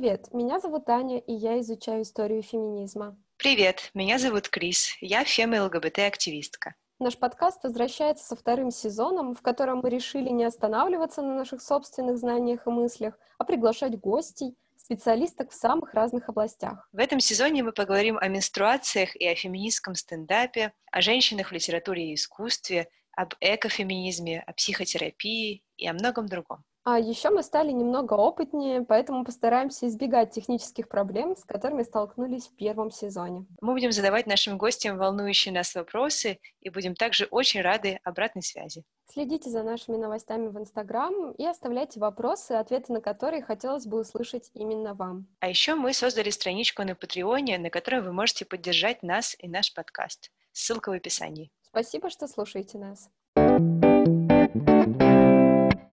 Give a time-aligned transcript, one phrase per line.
[0.00, 3.18] Привет, меня зовут Аня, и я изучаю историю феминизма.
[3.36, 6.74] Привет, меня зовут Крис, я фем- и ЛГБТ-активистка.
[6.98, 12.16] Наш подкаст возвращается со вторым сезоном, в котором мы решили не останавливаться на наших собственных
[12.16, 16.88] знаниях и мыслях, а приглашать гостей, специалисток в самых разных областях.
[16.92, 22.12] В этом сезоне мы поговорим о менструациях и о феминистском стендапе, о женщинах в литературе
[22.12, 26.64] и искусстве, об экофеминизме, о психотерапии и о многом другом.
[26.82, 32.56] А еще мы стали немного опытнее, поэтому постараемся избегать технических проблем, с которыми столкнулись в
[32.56, 33.46] первом сезоне.
[33.60, 38.84] Мы будем задавать нашим гостям волнующие нас вопросы и будем также очень рады обратной связи.
[39.12, 44.50] Следите за нашими новостями в Инстаграм и оставляйте вопросы, ответы на которые хотелось бы услышать
[44.54, 45.26] именно вам.
[45.40, 49.74] А еще мы создали страничку на Патреоне, на которой вы можете поддержать нас и наш
[49.74, 50.30] подкаст.
[50.52, 51.50] Ссылка в описании.
[51.62, 53.10] Спасибо, что слушаете нас.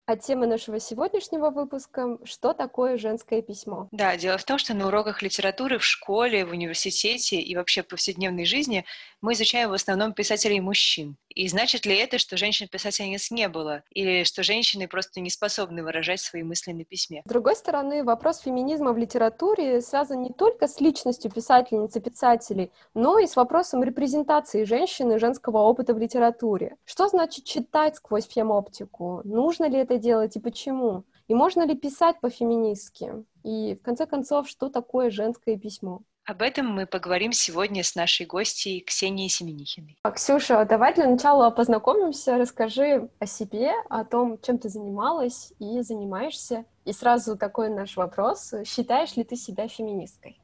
[0.07, 3.89] А тема нашего сегодняшнего выпуска— что такое женское письмо?
[3.91, 7.89] Да, дело в том, что на уроках литературы в школе, в университете и вообще в
[7.89, 8.85] повседневной жизни
[9.23, 11.17] мы изучаем в основном писателей мужчин.
[11.35, 13.83] И значит ли это, что женщин-писательниц не было?
[13.91, 17.23] Или что женщины просто не способны выражать свои мысли на письме?
[17.25, 22.71] С другой стороны, вопрос феминизма в литературе связан не только с личностью писательниц и писателей,
[22.93, 26.77] но и с вопросом репрезентации женщины и женского опыта в литературе.
[26.85, 29.23] Что значит читать сквозь фемоптику?
[29.25, 31.05] Нужно ли это делать и почему?
[31.29, 33.25] И можно ли писать по-феминистски?
[33.45, 36.03] И, в конце концов, что такое женское письмо?
[36.27, 39.99] Об этом мы поговорим сегодня с нашей гостьей Ксенией Семенихиной.
[40.03, 42.39] А, Ксюша, давай для начала познакомимся.
[42.39, 46.65] Расскажи о себе, о том, чем ты занималась и занимаешься.
[46.87, 48.55] И сразу такой наш вопрос.
[48.65, 50.41] Считаешь ли ты себя феминисткой?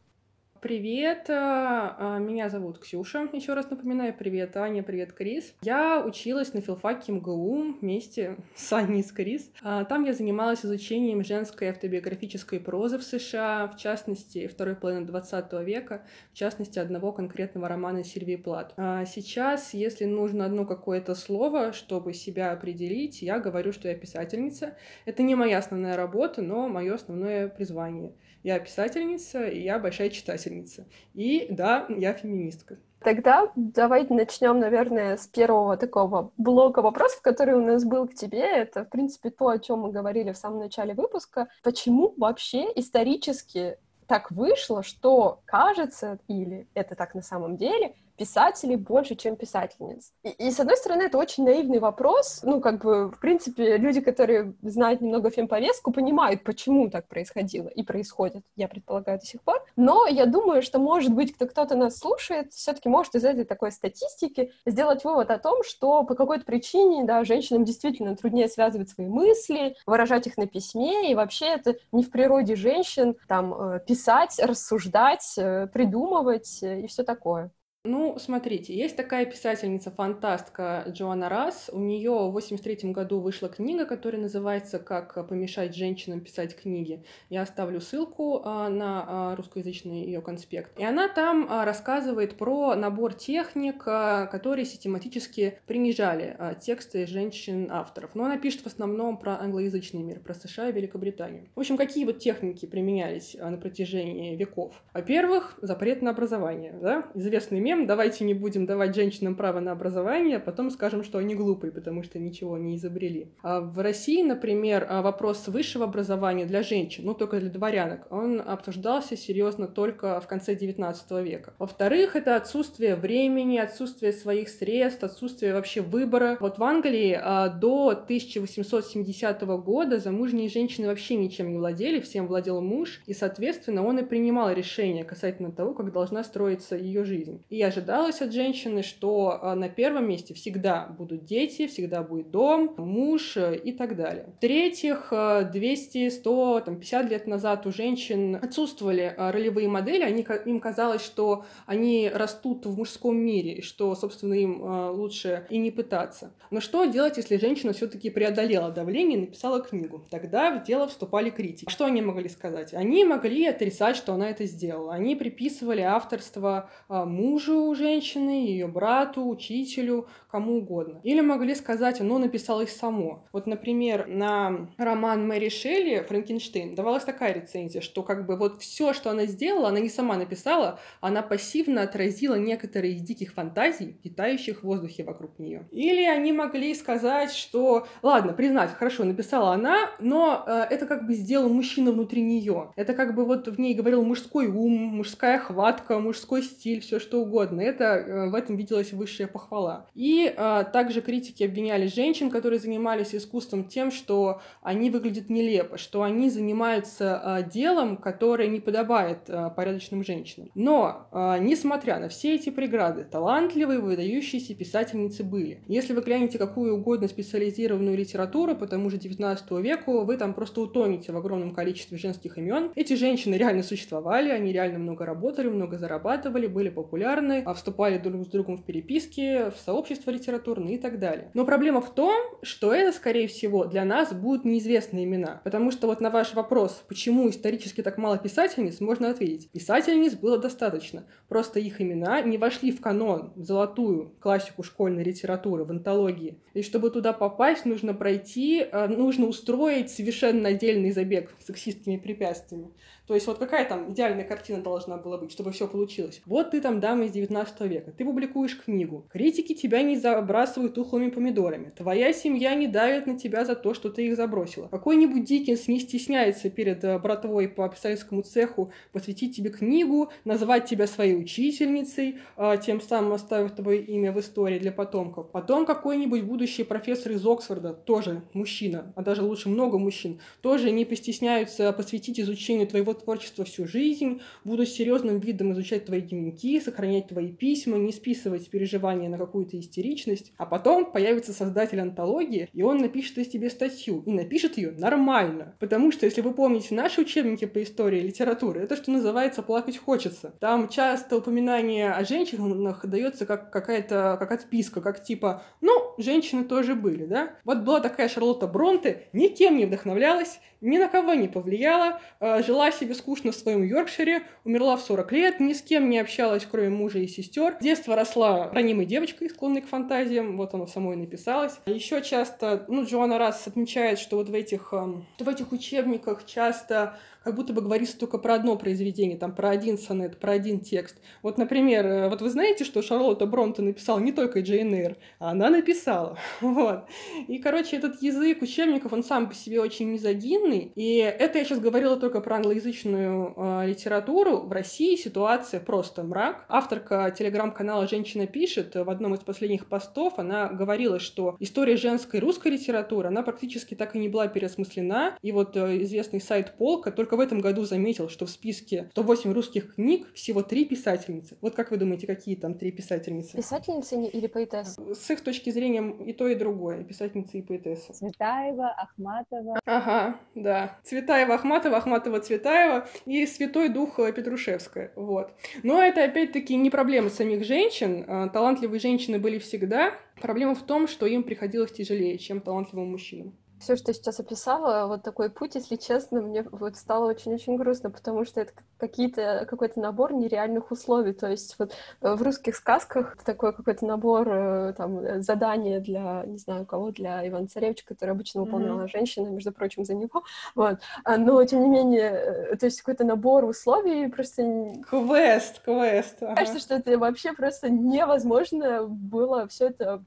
[0.60, 5.54] Привет, а, а, меня зовут Ксюша, еще раз напоминаю, привет, Аня, привет, Крис.
[5.62, 9.50] Я училась на филфаке МГУ вместе с Аней и с Крис.
[9.62, 15.50] А, там я занималась изучением женской автобиографической прозы в США, в частности, второй половины 20
[15.64, 16.02] века,
[16.34, 18.74] в частности, одного конкретного романа Сильвии Плат.
[18.76, 24.76] Сейчас, если нужно одно какое-то слово, чтобы себя определить, я говорю, что я писательница.
[25.06, 30.86] Это не моя основная работа, но мое основное призвание— я писательница, и я большая читательница.
[31.14, 32.78] И да, я феминистка.
[33.00, 38.40] Тогда давайте начнем, наверное, с первого такого блока вопросов, который у нас был к тебе.
[38.40, 41.48] Это, в принципе, то, о чем мы говорили в самом начале выпуска.
[41.62, 49.14] Почему вообще исторически так вышло, что кажется, или это так на самом деле, писателей больше,
[49.14, 50.12] чем писательниц.
[50.24, 52.40] И, и, с одной стороны, это очень наивный вопрос.
[52.42, 57.82] Ну, как бы, в принципе, люди, которые знают немного фемповестку, понимают, почему так происходило и
[57.82, 59.64] происходит, я предполагаю, до сих пор.
[59.74, 63.72] Но я думаю, что, может быть, кто- кто-то нас слушает, все-таки может из этой такой
[63.72, 69.08] статистики сделать вывод о том, что по какой-то причине, да, женщинам действительно труднее связывать свои
[69.08, 74.38] мысли, выражать их на письме, и вообще это не в природе женщин, там, э, писать,
[74.42, 77.50] рассуждать, э, придумывать э, и все такое.
[77.84, 81.70] Ну, смотрите, есть такая писательница-фантастка Джоанна Расс.
[81.72, 87.02] У нее в 83 году вышла книга, которая называется «Как помешать женщинам писать книги».
[87.30, 90.78] Я оставлю ссылку а, на а, русскоязычный ее конспект.
[90.78, 98.14] И она там а, рассказывает про набор техник, которые систематически принижали тексты женщин-авторов.
[98.14, 101.48] Но она пишет в основном про англоязычный мир, про США и Великобританию.
[101.54, 104.74] В общем, какие вот техники применялись на протяжении веков?
[104.92, 106.74] Во-первых, запрет на образование.
[106.78, 107.06] Да?
[107.14, 111.34] Известный мем, давайте не будем давать женщинам право на образование, а потом скажем, что они
[111.34, 113.28] глупые, потому что ничего не изобрели.
[113.42, 118.42] А в России, например, а, вопрос высшего образования для женщин, ну только для дворянок, он
[118.44, 121.54] обсуждался серьезно только в конце XIX века.
[121.58, 126.36] Во-вторых, это отсутствие времени, отсутствие своих средств, отсутствие вообще выбора.
[126.40, 132.60] Вот в Англии а, до 1870 года замужние женщины вообще ничем не владели, всем владел
[132.60, 137.44] муж, и, соответственно, он и принимал решения касательно того, как должна строиться ее жизнь.
[137.48, 142.74] И ожидалось от женщины, что а, на первом месте всегда будут дети, всегда будет дом,
[142.76, 144.26] муж э, и так далее.
[144.36, 145.12] В-третьих,
[145.52, 151.02] 200, 100, там, 50 лет назад у женщин отсутствовали а, ролевые модели, они, им казалось,
[151.02, 156.32] что они растут в мужском мире, и что, собственно, им а, лучше и не пытаться.
[156.50, 160.06] Но что делать, если женщина все-таки преодолела давление и написала книгу?
[160.10, 161.70] Тогда в дело вступали критики.
[161.70, 162.74] Что они могли сказать?
[162.74, 164.94] Они могли отрицать, что она это сделала.
[164.94, 171.00] Они приписывали авторство мужу, мужу женщины, ее брату, учителю, кому угодно.
[171.02, 173.26] Или могли сказать, оно написалось само.
[173.32, 178.92] Вот, например, на роман Мэри Шелли «Франкенштейн» давалась такая рецензия, что как бы вот все,
[178.92, 184.60] что она сделала, она не сама написала, она пассивно отразила некоторые из диких фантазий, витающих
[184.60, 185.68] в воздухе вокруг нее.
[185.72, 191.14] Или они могли сказать, что, ладно, признать, хорошо, написала она, но э, это как бы
[191.14, 192.72] сделал мужчина внутри нее.
[192.76, 197.20] Это как бы вот в ней говорил мужской ум, мужская хватка, мужской стиль, все что
[197.20, 197.39] угодно.
[197.42, 199.86] Это э, в этом виделась высшая похвала.
[199.94, 206.02] И э, также критики обвиняли женщин, которые занимались искусством, тем, что они выглядят нелепо, что
[206.02, 210.50] они занимаются э, делом, которое не подобает э, порядочным женщинам.
[210.54, 215.62] Но, э, несмотря на все эти преграды, талантливые, выдающиеся писательницы были.
[215.66, 220.60] Если вы глянете какую угодно специализированную литературу по тому же 19 веку, вы там просто
[220.60, 222.72] утонете в огромном количестве женских имен.
[222.74, 228.24] Эти женщины реально существовали, они реально много работали, много зарабатывали, были популярны, а вступали друг
[228.24, 231.30] с другом в переписки, в сообщества литературные и так далее.
[231.34, 235.40] Но проблема в том, что это, скорее всего, для нас будут неизвестные имена.
[235.44, 239.50] Потому что вот на ваш вопрос, почему исторически так мало писательниц, можно ответить.
[239.50, 241.06] Писательниц было достаточно.
[241.28, 246.38] Просто их имена не вошли в канон, в золотую классику школьной литературы, в антологии.
[246.54, 252.72] И чтобы туда попасть, нужно пройти, э, нужно устроить совершенно отдельный забег с сексистскими препятствиями.
[253.10, 256.22] То есть вот какая там идеальная картина должна была быть, чтобы все получилось?
[256.26, 261.10] Вот ты там дама из 19 века, ты публикуешь книгу, критики тебя не забрасывают тухлыми
[261.10, 264.68] помидорами, твоя семья не давит на тебя за то, что ты их забросила.
[264.68, 270.86] Какой-нибудь Диккенс не стесняется перед э, братвой по писательскому цеху посвятить тебе книгу, назвать тебя
[270.86, 275.32] своей учительницей, а, тем самым оставив твое имя в истории для потомков.
[275.32, 280.84] Потом какой-нибудь будущий профессор из Оксфорда, тоже мужчина, а даже лучше много мужчин, тоже не
[280.84, 287.32] постесняются посвятить изучению твоего творчество всю жизнь, буду серьезным видом изучать твои дневники, сохранять твои
[287.32, 290.32] письма, не списывать переживания на какую-то истеричность.
[290.36, 295.54] А потом появится создатель антологии, и он напишет из тебе статью, и напишет ее нормально.
[295.58, 300.34] Потому что, если вы помните наши учебники по истории литературы, это что называется «плакать хочется».
[300.40, 306.74] Там часто упоминание о женщинах дается как какая-то как отписка, как типа «ну, женщины тоже
[306.74, 312.00] были, да?» Вот была такая Шарлотта Бронте, никем не вдохновлялась, ни на кого не повлияла,
[312.20, 315.98] э, жила себе скучно в своем Йоркшире, умерла в 40 лет, ни с кем не
[315.98, 317.56] общалась, кроме мужа и сестер.
[317.60, 321.54] С детства росла ранимой девочкой, склонной к фантазиям, вот оно самой написалось.
[321.66, 326.98] Еще часто, ну, Джоанна Расс отмечает, что вот в этих, эм, в этих учебниках часто
[327.22, 330.96] как будто бы говорится только про одно произведение, там, про один сонет, про один текст.
[331.22, 335.30] Вот, например, э, вот вы знаете, что Шарлотта Бронте написала не только Джейн Эйр, а
[335.30, 336.18] она написала.
[336.40, 336.84] Вот.
[337.28, 340.72] И, короче, этот язык учебников, он сам по себе очень мизогинный.
[340.74, 344.38] И это я сейчас говорила только про англоязычную э, литературу.
[344.38, 346.44] В России ситуация просто мрак.
[346.48, 352.48] Авторка телеграм-канала «Женщина пишет» в одном из последних постов, она говорила, что история женской русской
[352.48, 355.16] литературы, она практически так и не была переосмыслена.
[355.22, 358.88] И вот э, известный сайт «Полка» только только в этом году заметил, что в списке
[358.92, 361.36] 108 русских книг всего три писательницы.
[361.40, 363.36] Вот как вы думаете, какие там три писательницы?
[363.36, 364.94] Писательницы или поэтессы?
[364.94, 366.84] С их точки зрения и то, и другое.
[366.84, 367.92] Писательницы и поэтессы.
[367.92, 369.58] Цветаева, Ахматова.
[369.66, 370.78] Ага, да.
[370.84, 374.92] Цветаева, Ахматова, Ахматова, Цветаева и Святой Дух Петрушевская.
[374.94, 375.32] Вот.
[375.64, 378.04] Но это опять-таки не проблема самих женщин.
[378.06, 379.94] А, талантливые женщины были всегда.
[380.20, 384.86] Проблема в том, что им приходилось тяжелее, чем талантливым мужчинам все, что я сейчас описала,
[384.86, 389.78] вот такой путь, если честно, мне вот стало очень-очень грустно, потому что это какие-то, какой-то
[389.80, 391.12] набор нереальных условий.
[391.12, 396.24] То есть вот э, в русских сказках такой какой-то набор э, там э, задания для,
[396.26, 398.90] не знаю, кого, для Ивана Царевича, который обычно выполняла mm-hmm.
[398.90, 400.24] женщина, между прочим, за него.
[400.54, 400.78] Вот.
[401.04, 404.72] А, но, тем не менее, то есть какой-то набор условий просто...
[404.88, 406.16] Квест, квест.
[406.22, 406.34] Ага.
[406.34, 410.02] Кажется, что это вообще просто невозможно было все это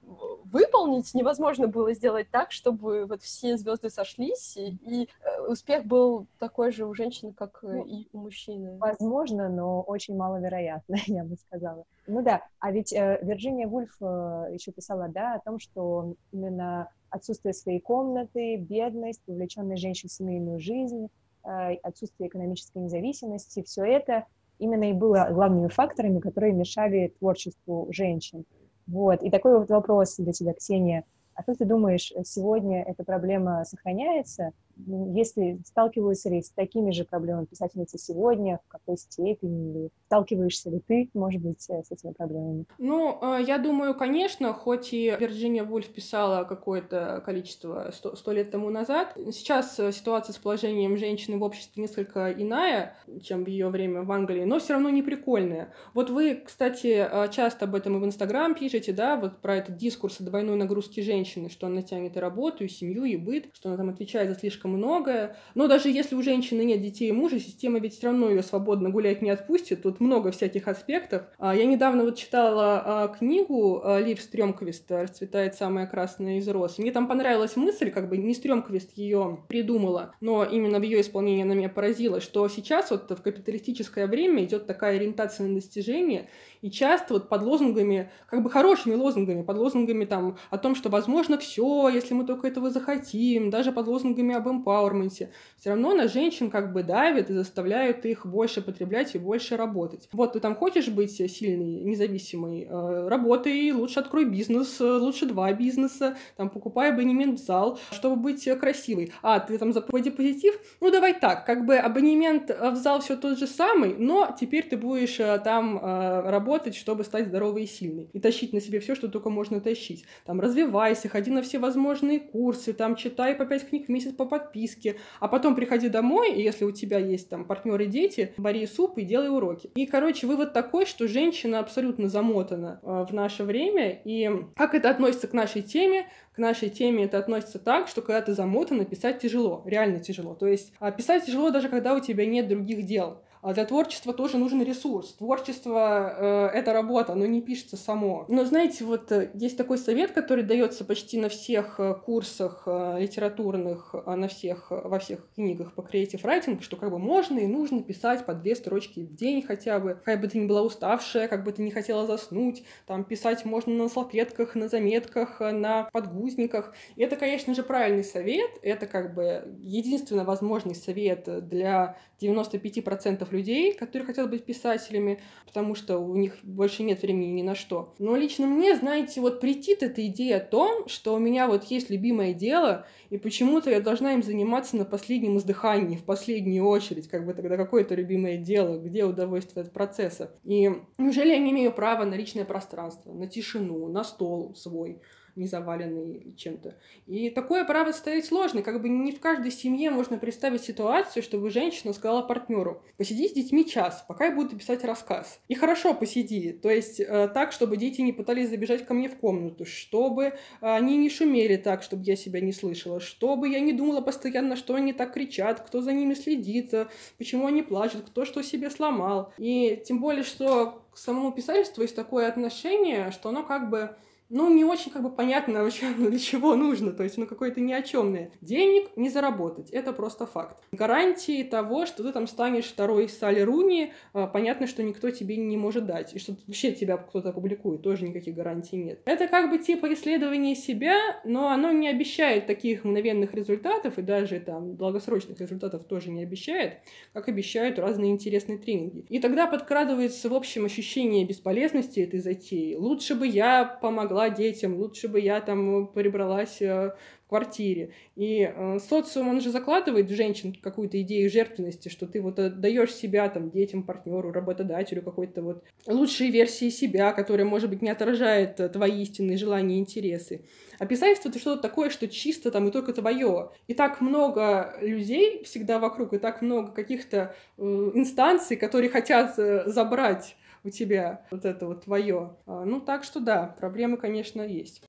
[0.45, 6.27] выполнить, невозможно было сделать так, чтобы вот все звезды сошлись, и, и э, успех был
[6.39, 8.77] такой же у женщины, как э, ну, и у мужчины.
[8.77, 11.83] Возможно, но очень маловероятно, я бы сказала.
[12.07, 16.89] Ну да, а ведь э, Вирджиния Вульф э, еще писала, да, о том, что именно
[17.09, 21.07] отсутствие своей комнаты, бедность, увлеченность женщин в семейную жизнь,
[21.43, 24.25] э, отсутствие экономической независимости, все это
[24.59, 28.45] именно и было главными факторами, которые мешали творчеству женщин.
[28.87, 29.23] Вот.
[29.23, 31.03] И такой вот вопрос для тебя, Ксения.
[31.35, 37.45] А как ты думаешь, сегодня эта проблема сохраняется если сталкиваются ли с такими же проблемами
[37.45, 42.65] писательницы сегодня, в какой степени, или сталкиваешься ли ты, может быть, э, с этими проблемами?
[42.77, 48.69] Ну, э, я думаю, конечно, хоть и Вирджиния Вульф писала какое-то количество сто, лет тому
[48.69, 54.03] назад, сейчас э, ситуация с положением женщины в обществе несколько иная, чем в ее время
[54.03, 55.73] в Англии, но все равно не прикольная.
[55.93, 60.19] Вот вы, кстати, часто об этом и в Инстаграм пишете, да, вот про этот дискурс
[60.19, 63.77] о двойной нагрузке женщины, что она тянет и работу, и семью, и быт, что она
[63.77, 65.35] там отвечает за слишком многое.
[65.55, 68.89] Но даже если у женщины нет детей и мужа, система ведь все равно ее свободно
[68.89, 69.83] гулять не отпустит.
[69.83, 71.23] Тут много всяких аспектов.
[71.37, 76.77] А, я недавно вот читала а, книгу а, Лив Стрёмквист «Расцветает самая красная из роз».
[76.77, 81.43] Мне там понравилась мысль, как бы не Стрёмквист ее придумала, но именно в ее исполнении
[81.43, 86.29] она меня поразила, что сейчас вот в капиталистическое время идет такая ориентация на достижение,
[86.61, 90.89] и часто вот под лозунгами, как бы хорошими лозунгами, под лозунгами там о том, что
[90.89, 96.07] возможно все, если мы только этого захотим, даже под лозунгами об эмпауэрменте, все равно на
[96.07, 100.07] женщин как бы давят и заставляют их больше потреблять и больше работать.
[100.11, 105.51] Вот ты там хочешь быть сильный, независимый, э, работай, лучше открой бизнес, э, лучше два
[105.53, 109.11] бизнеса, там покупай абонемент в зал, чтобы быть красивой.
[109.21, 110.59] А, ты там за позитив?
[110.81, 114.77] Ну давай так, как бы абонемент в зал все тот же самый, но теперь ты
[114.77, 118.09] будешь э, там работать работать, чтобы стать здоровой и сильной.
[118.13, 120.05] И тащить на себе все, что только можно тащить.
[120.25, 124.25] Там развивайся, ходи на все возможные курсы, там читай по пять книг в месяц по
[124.43, 128.97] подписке, а потом приходи домой, и если у тебя есть там партнеры дети, вари суп
[128.97, 129.71] и делай уроки.
[129.75, 134.89] И, короче, вывод такой, что женщина абсолютно замотана э, в наше время, и как это
[134.89, 136.07] относится к нашей теме?
[136.35, 140.33] К нашей теме это относится так, что когда ты замотана, писать тяжело, реально тяжело.
[140.33, 143.21] То есть а писать тяжело даже когда у тебя нет других дел.
[143.43, 145.15] А для творчества тоже нужен ресурс.
[145.15, 148.23] Творчество э,— это работа, оно не пишется само.
[148.29, 153.01] Но знаете, вот э, есть такой совет, который дается почти на всех э, курсах э,
[153.01, 157.45] литературных, э, на всех, во всех книгах по creative writing, что как бы можно и
[157.45, 159.99] нужно писать по две строчки в день хотя бы.
[160.05, 163.73] Как бы ты ни была уставшая, как бы ты не хотела заснуть, там писать можно
[163.73, 166.73] на салфетках, на заметках, на подгузниках.
[166.95, 168.51] И это, конечно же, правильный совет.
[168.61, 175.97] Это как бы единственно возможный совет для 95% людей, которые хотят быть писателями, потому что
[175.97, 177.93] у них больше нет времени ни на что.
[177.99, 181.89] Но лично мне, знаете, вот притит эта идея о том, что у меня вот есть
[181.89, 187.25] любимое дело, и почему-то я должна им заниматься на последнем издыхании, в последнюю очередь, как
[187.25, 190.31] бы тогда какое-то любимое дело, где удовольствие от процесса.
[190.43, 195.01] И неужели я не имею права на личное пространство, на тишину, на стол свой?
[195.35, 196.77] Не заваленный чем-то.
[197.07, 198.61] И такое право ставить сложно.
[198.61, 203.33] Как бы не в каждой семье можно представить ситуацию, чтобы женщина сказала партнеру, посиди с
[203.33, 205.39] детьми час, пока я буду писать рассказ.
[205.47, 209.15] И хорошо посиди, то есть э, так, чтобы дети не пытались забежать ко мне в
[209.17, 213.73] комнату, чтобы э, они не шумели так, чтобы я себя не слышала, чтобы я не
[213.73, 216.87] думала постоянно, что они так кричат, кто за ними следит, э,
[217.17, 219.33] почему они плачут, кто что себе сломал.
[219.37, 223.95] И тем более, что к самому писательству есть такое отношение, что оно как бы
[224.33, 227.61] ну, не очень как бы понятно вообще, ну, для чего нужно, то есть, ну, какое-то
[227.61, 228.31] ни о чемное.
[228.41, 230.57] Денег не заработать, это просто факт.
[230.71, 235.55] Гарантии того, что ты там станешь второй Салли Руни, а, понятно, что никто тебе не
[235.55, 239.01] может дать, и что вообще тебя кто-то опубликует, тоже никаких гарантий нет.
[239.05, 244.39] Это как бы типа исследование себя, но оно не обещает таких мгновенных результатов, и даже
[244.39, 246.79] там долгосрочных результатов тоже не обещает,
[247.13, 249.05] как обещают разные интересные тренинги.
[249.09, 252.73] И тогда подкрадывается в общем ощущение бесполезности этой затеи.
[252.73, 256.91] Лучше бы я помогла помогла детям, лучше бы я там прибралась э,
[257.25, 257.93] в квартире.
[258.15, 262.93] И э, социум, он же закладывает в женщин какую-то идею жертвенности, что ты вот даешь
[262.93, 268.59] себя там детям, партнеру, работодателю какой-то вот лучшей версии себя, которая, может быть, не отражает
[268.59, 270.45] э, твои истинные желания и интересы.
[270.79, 273.49] А писательство— это что-то такое, что чисто там и только твое.
[273.67, 279.63] И так много людей всегда вокруг, и так много каких-то э, инстанций, которые хотят э,
[279.67, 282.37] забрать у тебя вот это вот твое.
[282.45, 284.83] А, ну, так что да, проблемы, конечно, есть.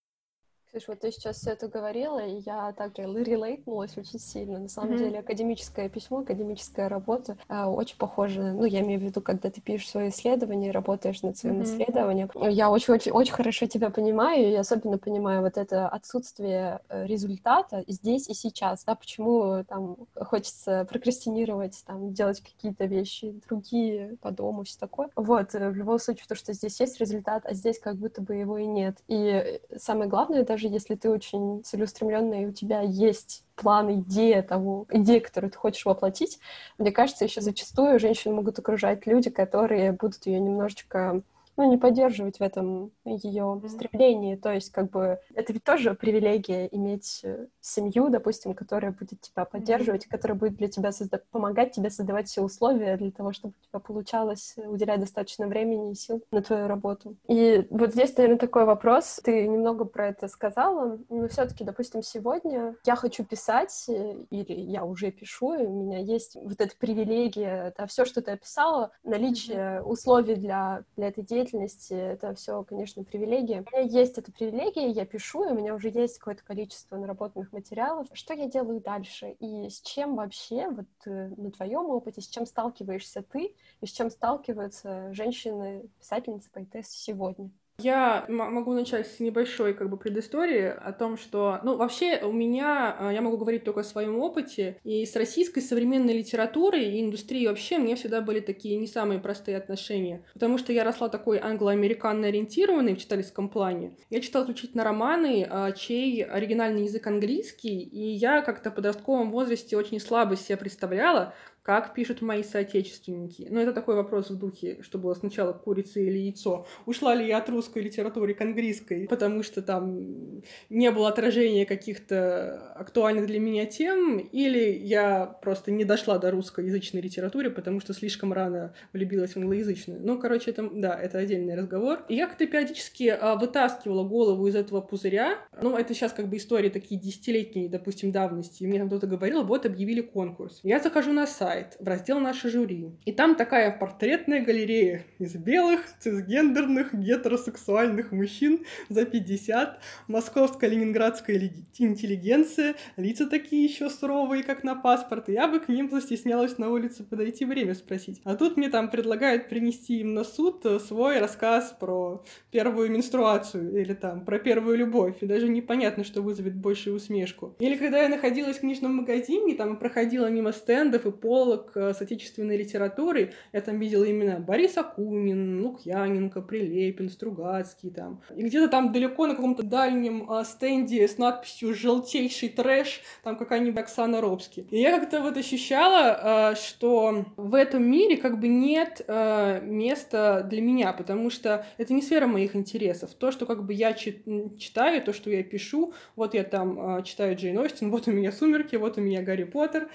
[0.74, 4.58] Слушай, вот ты сейчас все это говорила, и я так релейтнулась очень сильно.
[4.58, 4.98] На самом mm-hmm.
[4.98, 8.42] деле академическое письмо, академическая работа э, очень похожа.
[8.42, 11.62] Ну, я имею в виду, когда ты пишешь свое исследование, работаешь над своим mm-hmm.
[11.62, 12.30] исследованием.
[12.50, 18.34] Я очень-очень-очень хорошо тебя понимаю, и особенно понимаю вот это отсутствие э, результата здесь и
[18.34, 18.82] сейчас.
[18.82, 25.08] Да, почему там хочется прокрастинировать, там, делать какие-то вещи другие по дому, все такое.
[25.14, 28.34] Вот, э, в любом случае, то, что здесь есть результат, а здесь как будто бы
[28.34, 28.96] его и нет.
[29.06, 34.42] И самое главное даже даже если ты очень целеустремленная, и у тебя есть план, идея
[34.42, 36.38] того, идея, которую ты хочешь воплотить,
[36.78, 41.23] мне кажется, еще зачастую женщину могут окружать люди, которые будут ее немножечко
[41.56, 44.37] ну, не поддерживать в этом ее стремлении.
[44.37, 49.44] То есть, как бы, это ведь тоже привилегия иметь э, семью, допустим, которая будет тебя
[49.44, 53.68] поддерживать, которая будет для тебя созда- помогать тебе создавать все условия для того, чтобы у
[53.68, 57.16] тебя получалось уделять достаточно времени и сил на твою работу.
[57.28, 59.20] И вот здесь, наверное, такой вопрос.
[59.23, 64.84] Ты немного про это сказала, но все-таки, допустим, сегодня я хочу писать, э, или я
[64.84, 69.82] уже пишу, и у меня есть вот эта привилегия, это все, что ты описала, наличие
[69.82, 73.64] условий для, для этой деятельности, это все, конечно, привилегия.
[73.66, 77.52] У меня есть эта привилегия, я пишу, и у меня уже есть какое-то количество наработанных
[77.52, 78.06] материалов.
[78.12, 79.36] Что я делаю дальше?
[79.40, 83.90] И с чем вообще, вот э, на твоем опыте, с чем сталкиваешься ты, и с
[83.90, 87.50] чем сталкиваются женщины, писательницы, поэтессы сегодня?
[87.78, 92.96] Я могу начать с небольшой как бы предыстории о том, что, ну, вообще у меня,
[92.96, 97.48] а, я могу говорить только о своем опыте, и с российской современной литературой и индустрией
[97.48, 102.28] вообще мне всегда были такие не самые простые отношения, потому что я росла такой англо-американно
[102.28, 103.96] ориентированной в читательском плане.
[104.08, 109.76] Я читала исключительно романы, а, чей оригинальный язык английский, и я как-то в подростковом возрасте
[109.76, 111.34] очень слабо себе представляла,
[111.64, 113.49] как пишут мои соотечественники.
[113.50, 116.66] Ну, это такой вопрос в духе, что было сначала курица или яйцо.
[116.85, 122.75] Ушла ли я от русской литературы к английской, потому что там не было отражения каких-то
[122.76, 128.35] актуальных для меня тем, или я просто не дошла до русскоязычной литературы, потому что слишком
[128.35, 130.00] рано влюбилась в англоязычную.
[130.04, 132.04] Ну, короче, это, да, это отдельный разговор.
[132.11, 135.38] И я как-то периодически а, вытаскивала голову из этого пузыря.
[135.62, 138.64] Ну, это сейчас как бы истории такие десятилетние, допустим, давности.
[138.64, 140.61] И мне там кто-то говорил, вот объявили конкурс.
[140.62, 142.90] Я захожу на сайт, сайт, в раздел «Наше жюри».
[143.04, 152.75] И там такая портретная галерея из белых, цисгендерных, гетеросексуальных мужчин за 50, московская ленинградская интеллигенция,
[152.96, 157.04] лица такие еще суровые, как на паспорт, и я бы к ним застеснялась на улице
[157.04, 158.20] подойти время спросить.
[158.25, 163.80] А тут мне там предлагают принести им на суд э, свой рассказ про первую менструацию
[163.80, 167.54] или там про первую любовь, и даже непонятно, что вызовет большую усмешку.
[167.61, 171.92] Или когда я находилась в книжном магазине, там проходила мимо стендов и пол филолог э,
[171.94, 173.32] с отечественной литературой.
[173.52, 178.22] Я там видела именно Борис Акунин, Лукьяненко, Прилепин, Стругацкий там.
[178.34, 183.78] И где-то там далеко на каком-то дальнем э, стенде с надписью «Желтейший трэш» там какая-нибудь
[183.78, 184.66] Оксана Робски.
[184.70, 190.62] И я как-то вот ощущала, э, что в этом мире как бы нет места для
[190.62, 193.14] меня, потому что это не сфера моих интересов.
[193.14, 197.58] То, что как бы я читаю, то, что я пишу, вот я там читаю Джейн
[197.58, 199.88] Остин, вот у меня «Сумерки», вот у меня «Гарри Поттер»,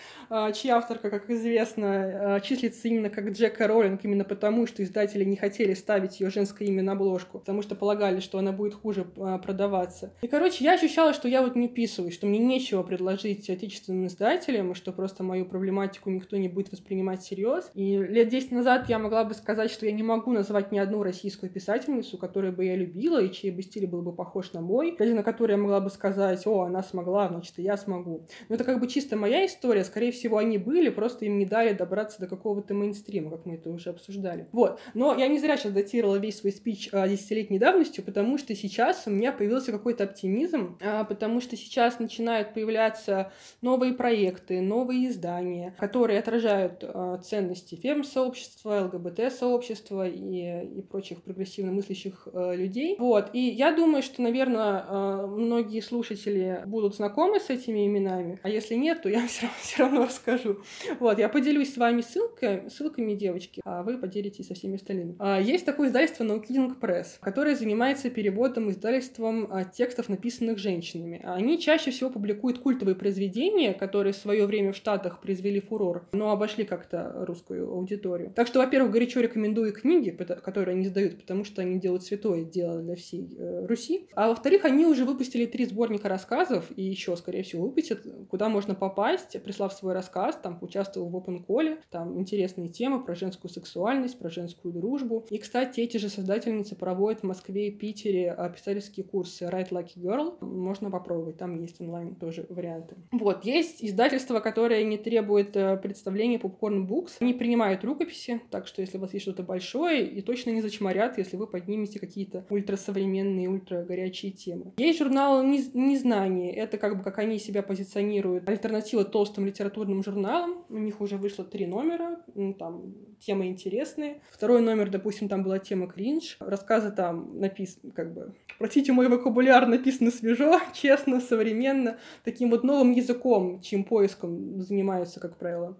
[0.54, 5.36] чья авторка, как известно, э, числится именно как Джека Роллинг, именно потому, что издатели не
[5.36, 9.40] хотели ставить ее женское имя на обложку, потому что полагали, что она будет хуже э,
[9.44, 10.14] продаваться.
[10.22, 14.72] И, короче, я ощущала, что я вот не вписываюсь, что мне нечего предложить отечественным издателям,
[14.72, 17.72] и что просто мою проблематику никто не будет воспринимать всерьез.
[17.74, 21.04] И лет 10 назад я могла бы сказать, что я не могу назвать ни одну
[21.04, 24.96] российскую писательницу, которую бы я любила, и чей бы стиль был бы похож на мой,
[25.00, 28.28] или на которой я могла бы сказать, о, она смогла, значит, и я смогу.
[28.48, 31.74] Но это как бы чисто моя история, скорее всего, они были, просто им не дали
[31.74, 34.48] добраться до какого-то мейнстрима, как мы это уже обсуждали.
[34.52, 34.80] Вот.
[34.94, 39.04] Но я не зря сейчас датировала весь свой спич а, десятилетней давностью, потому что сейчас
[39.06, 45.76] у меня появился какой-то оптимизм, а, потому что сейчас начинают появляться новые проекты, новые издания,
[45.80, 52.96] которые отражают а, ценности фем-сообщества, ЛГБТ-сообщества и, и прочих прогрессивно мыслящих людей.
[53.00, 53.30] Вот.
[53.34, 59.02] И я думаю, что, наверное, многие слушатели будут знакомы с этими именами, а если нет,
[59.02, 60.60] то я все равно, все равно расскажу.
[61.00, 65.16] Вот, я поделюсь с вами ссылкой, ссылками, девочки, а вы поделитесь со всеми остальными.
[65.20, 71.22] А, есть такое издательство No King Press, которое занимается переводом, издательством а, текстов, написанных женщинами.
[71.24, 76.32] Они чаще всего публикуют культовые произведения, которые в свое время в Штатах произвели фурор, но
[76.32, 78.32] обошли как-то русскую аудиторию.
[78.36, 82.82] Так что, во-первых, горячо рекомендую книги, которые они издают, потому что они делают святое дело
[82.82, 84.08] для всей э, Руси.
[84.16, 88.76] А во-вторых, они уже выпустили три сборника рассказов, и еще, скорее всего, выпустят, куда можно
[88.76, 94.20] попасть, прислав свой рассказ, там, участвовал в Open Call, там интересные темы про женскую сексуальность,
[94.20, 95.26] про женскую дружбу.
[95.30, 100.38] И, кстати, эти же создательницы проводят в Москве и Питере писательские курсы Like a Girl.
[100.44, 102.96] Можно попробовать, там есть онлайн тоже варианты.
[103.12, 107.18] Вот, есть издательство, которое не требует э, представления Popcorn Books.
[107.20, 111.18] Они принимают рукописи, так что если у вас есть что-то большое, и точно не зачморят,
[111.18, 114.74] если вы поднимете какие-то ультрасовременные, ультрагорячие темы.
[114.78, 116.54] Есть журнал «Незнание».
[116.54, 118.48] Это как бы как они себя позиционируют.
[118.48, 120.66] Альтернатива толстым литературным журналам.
[120.70, 124.22] У них уже вышло три номера, ну, там темы интересные.
[124.32, 126.38] Второй номер, допустим, там была тема кринж.
[126.40, 132.92] Рассказы там написаны, как бы, простите, мой вокабуляр написано свежо, честно, современно, таким вот новым
[132.92, 135.78] языком, чьим поиском занимаются, как правило,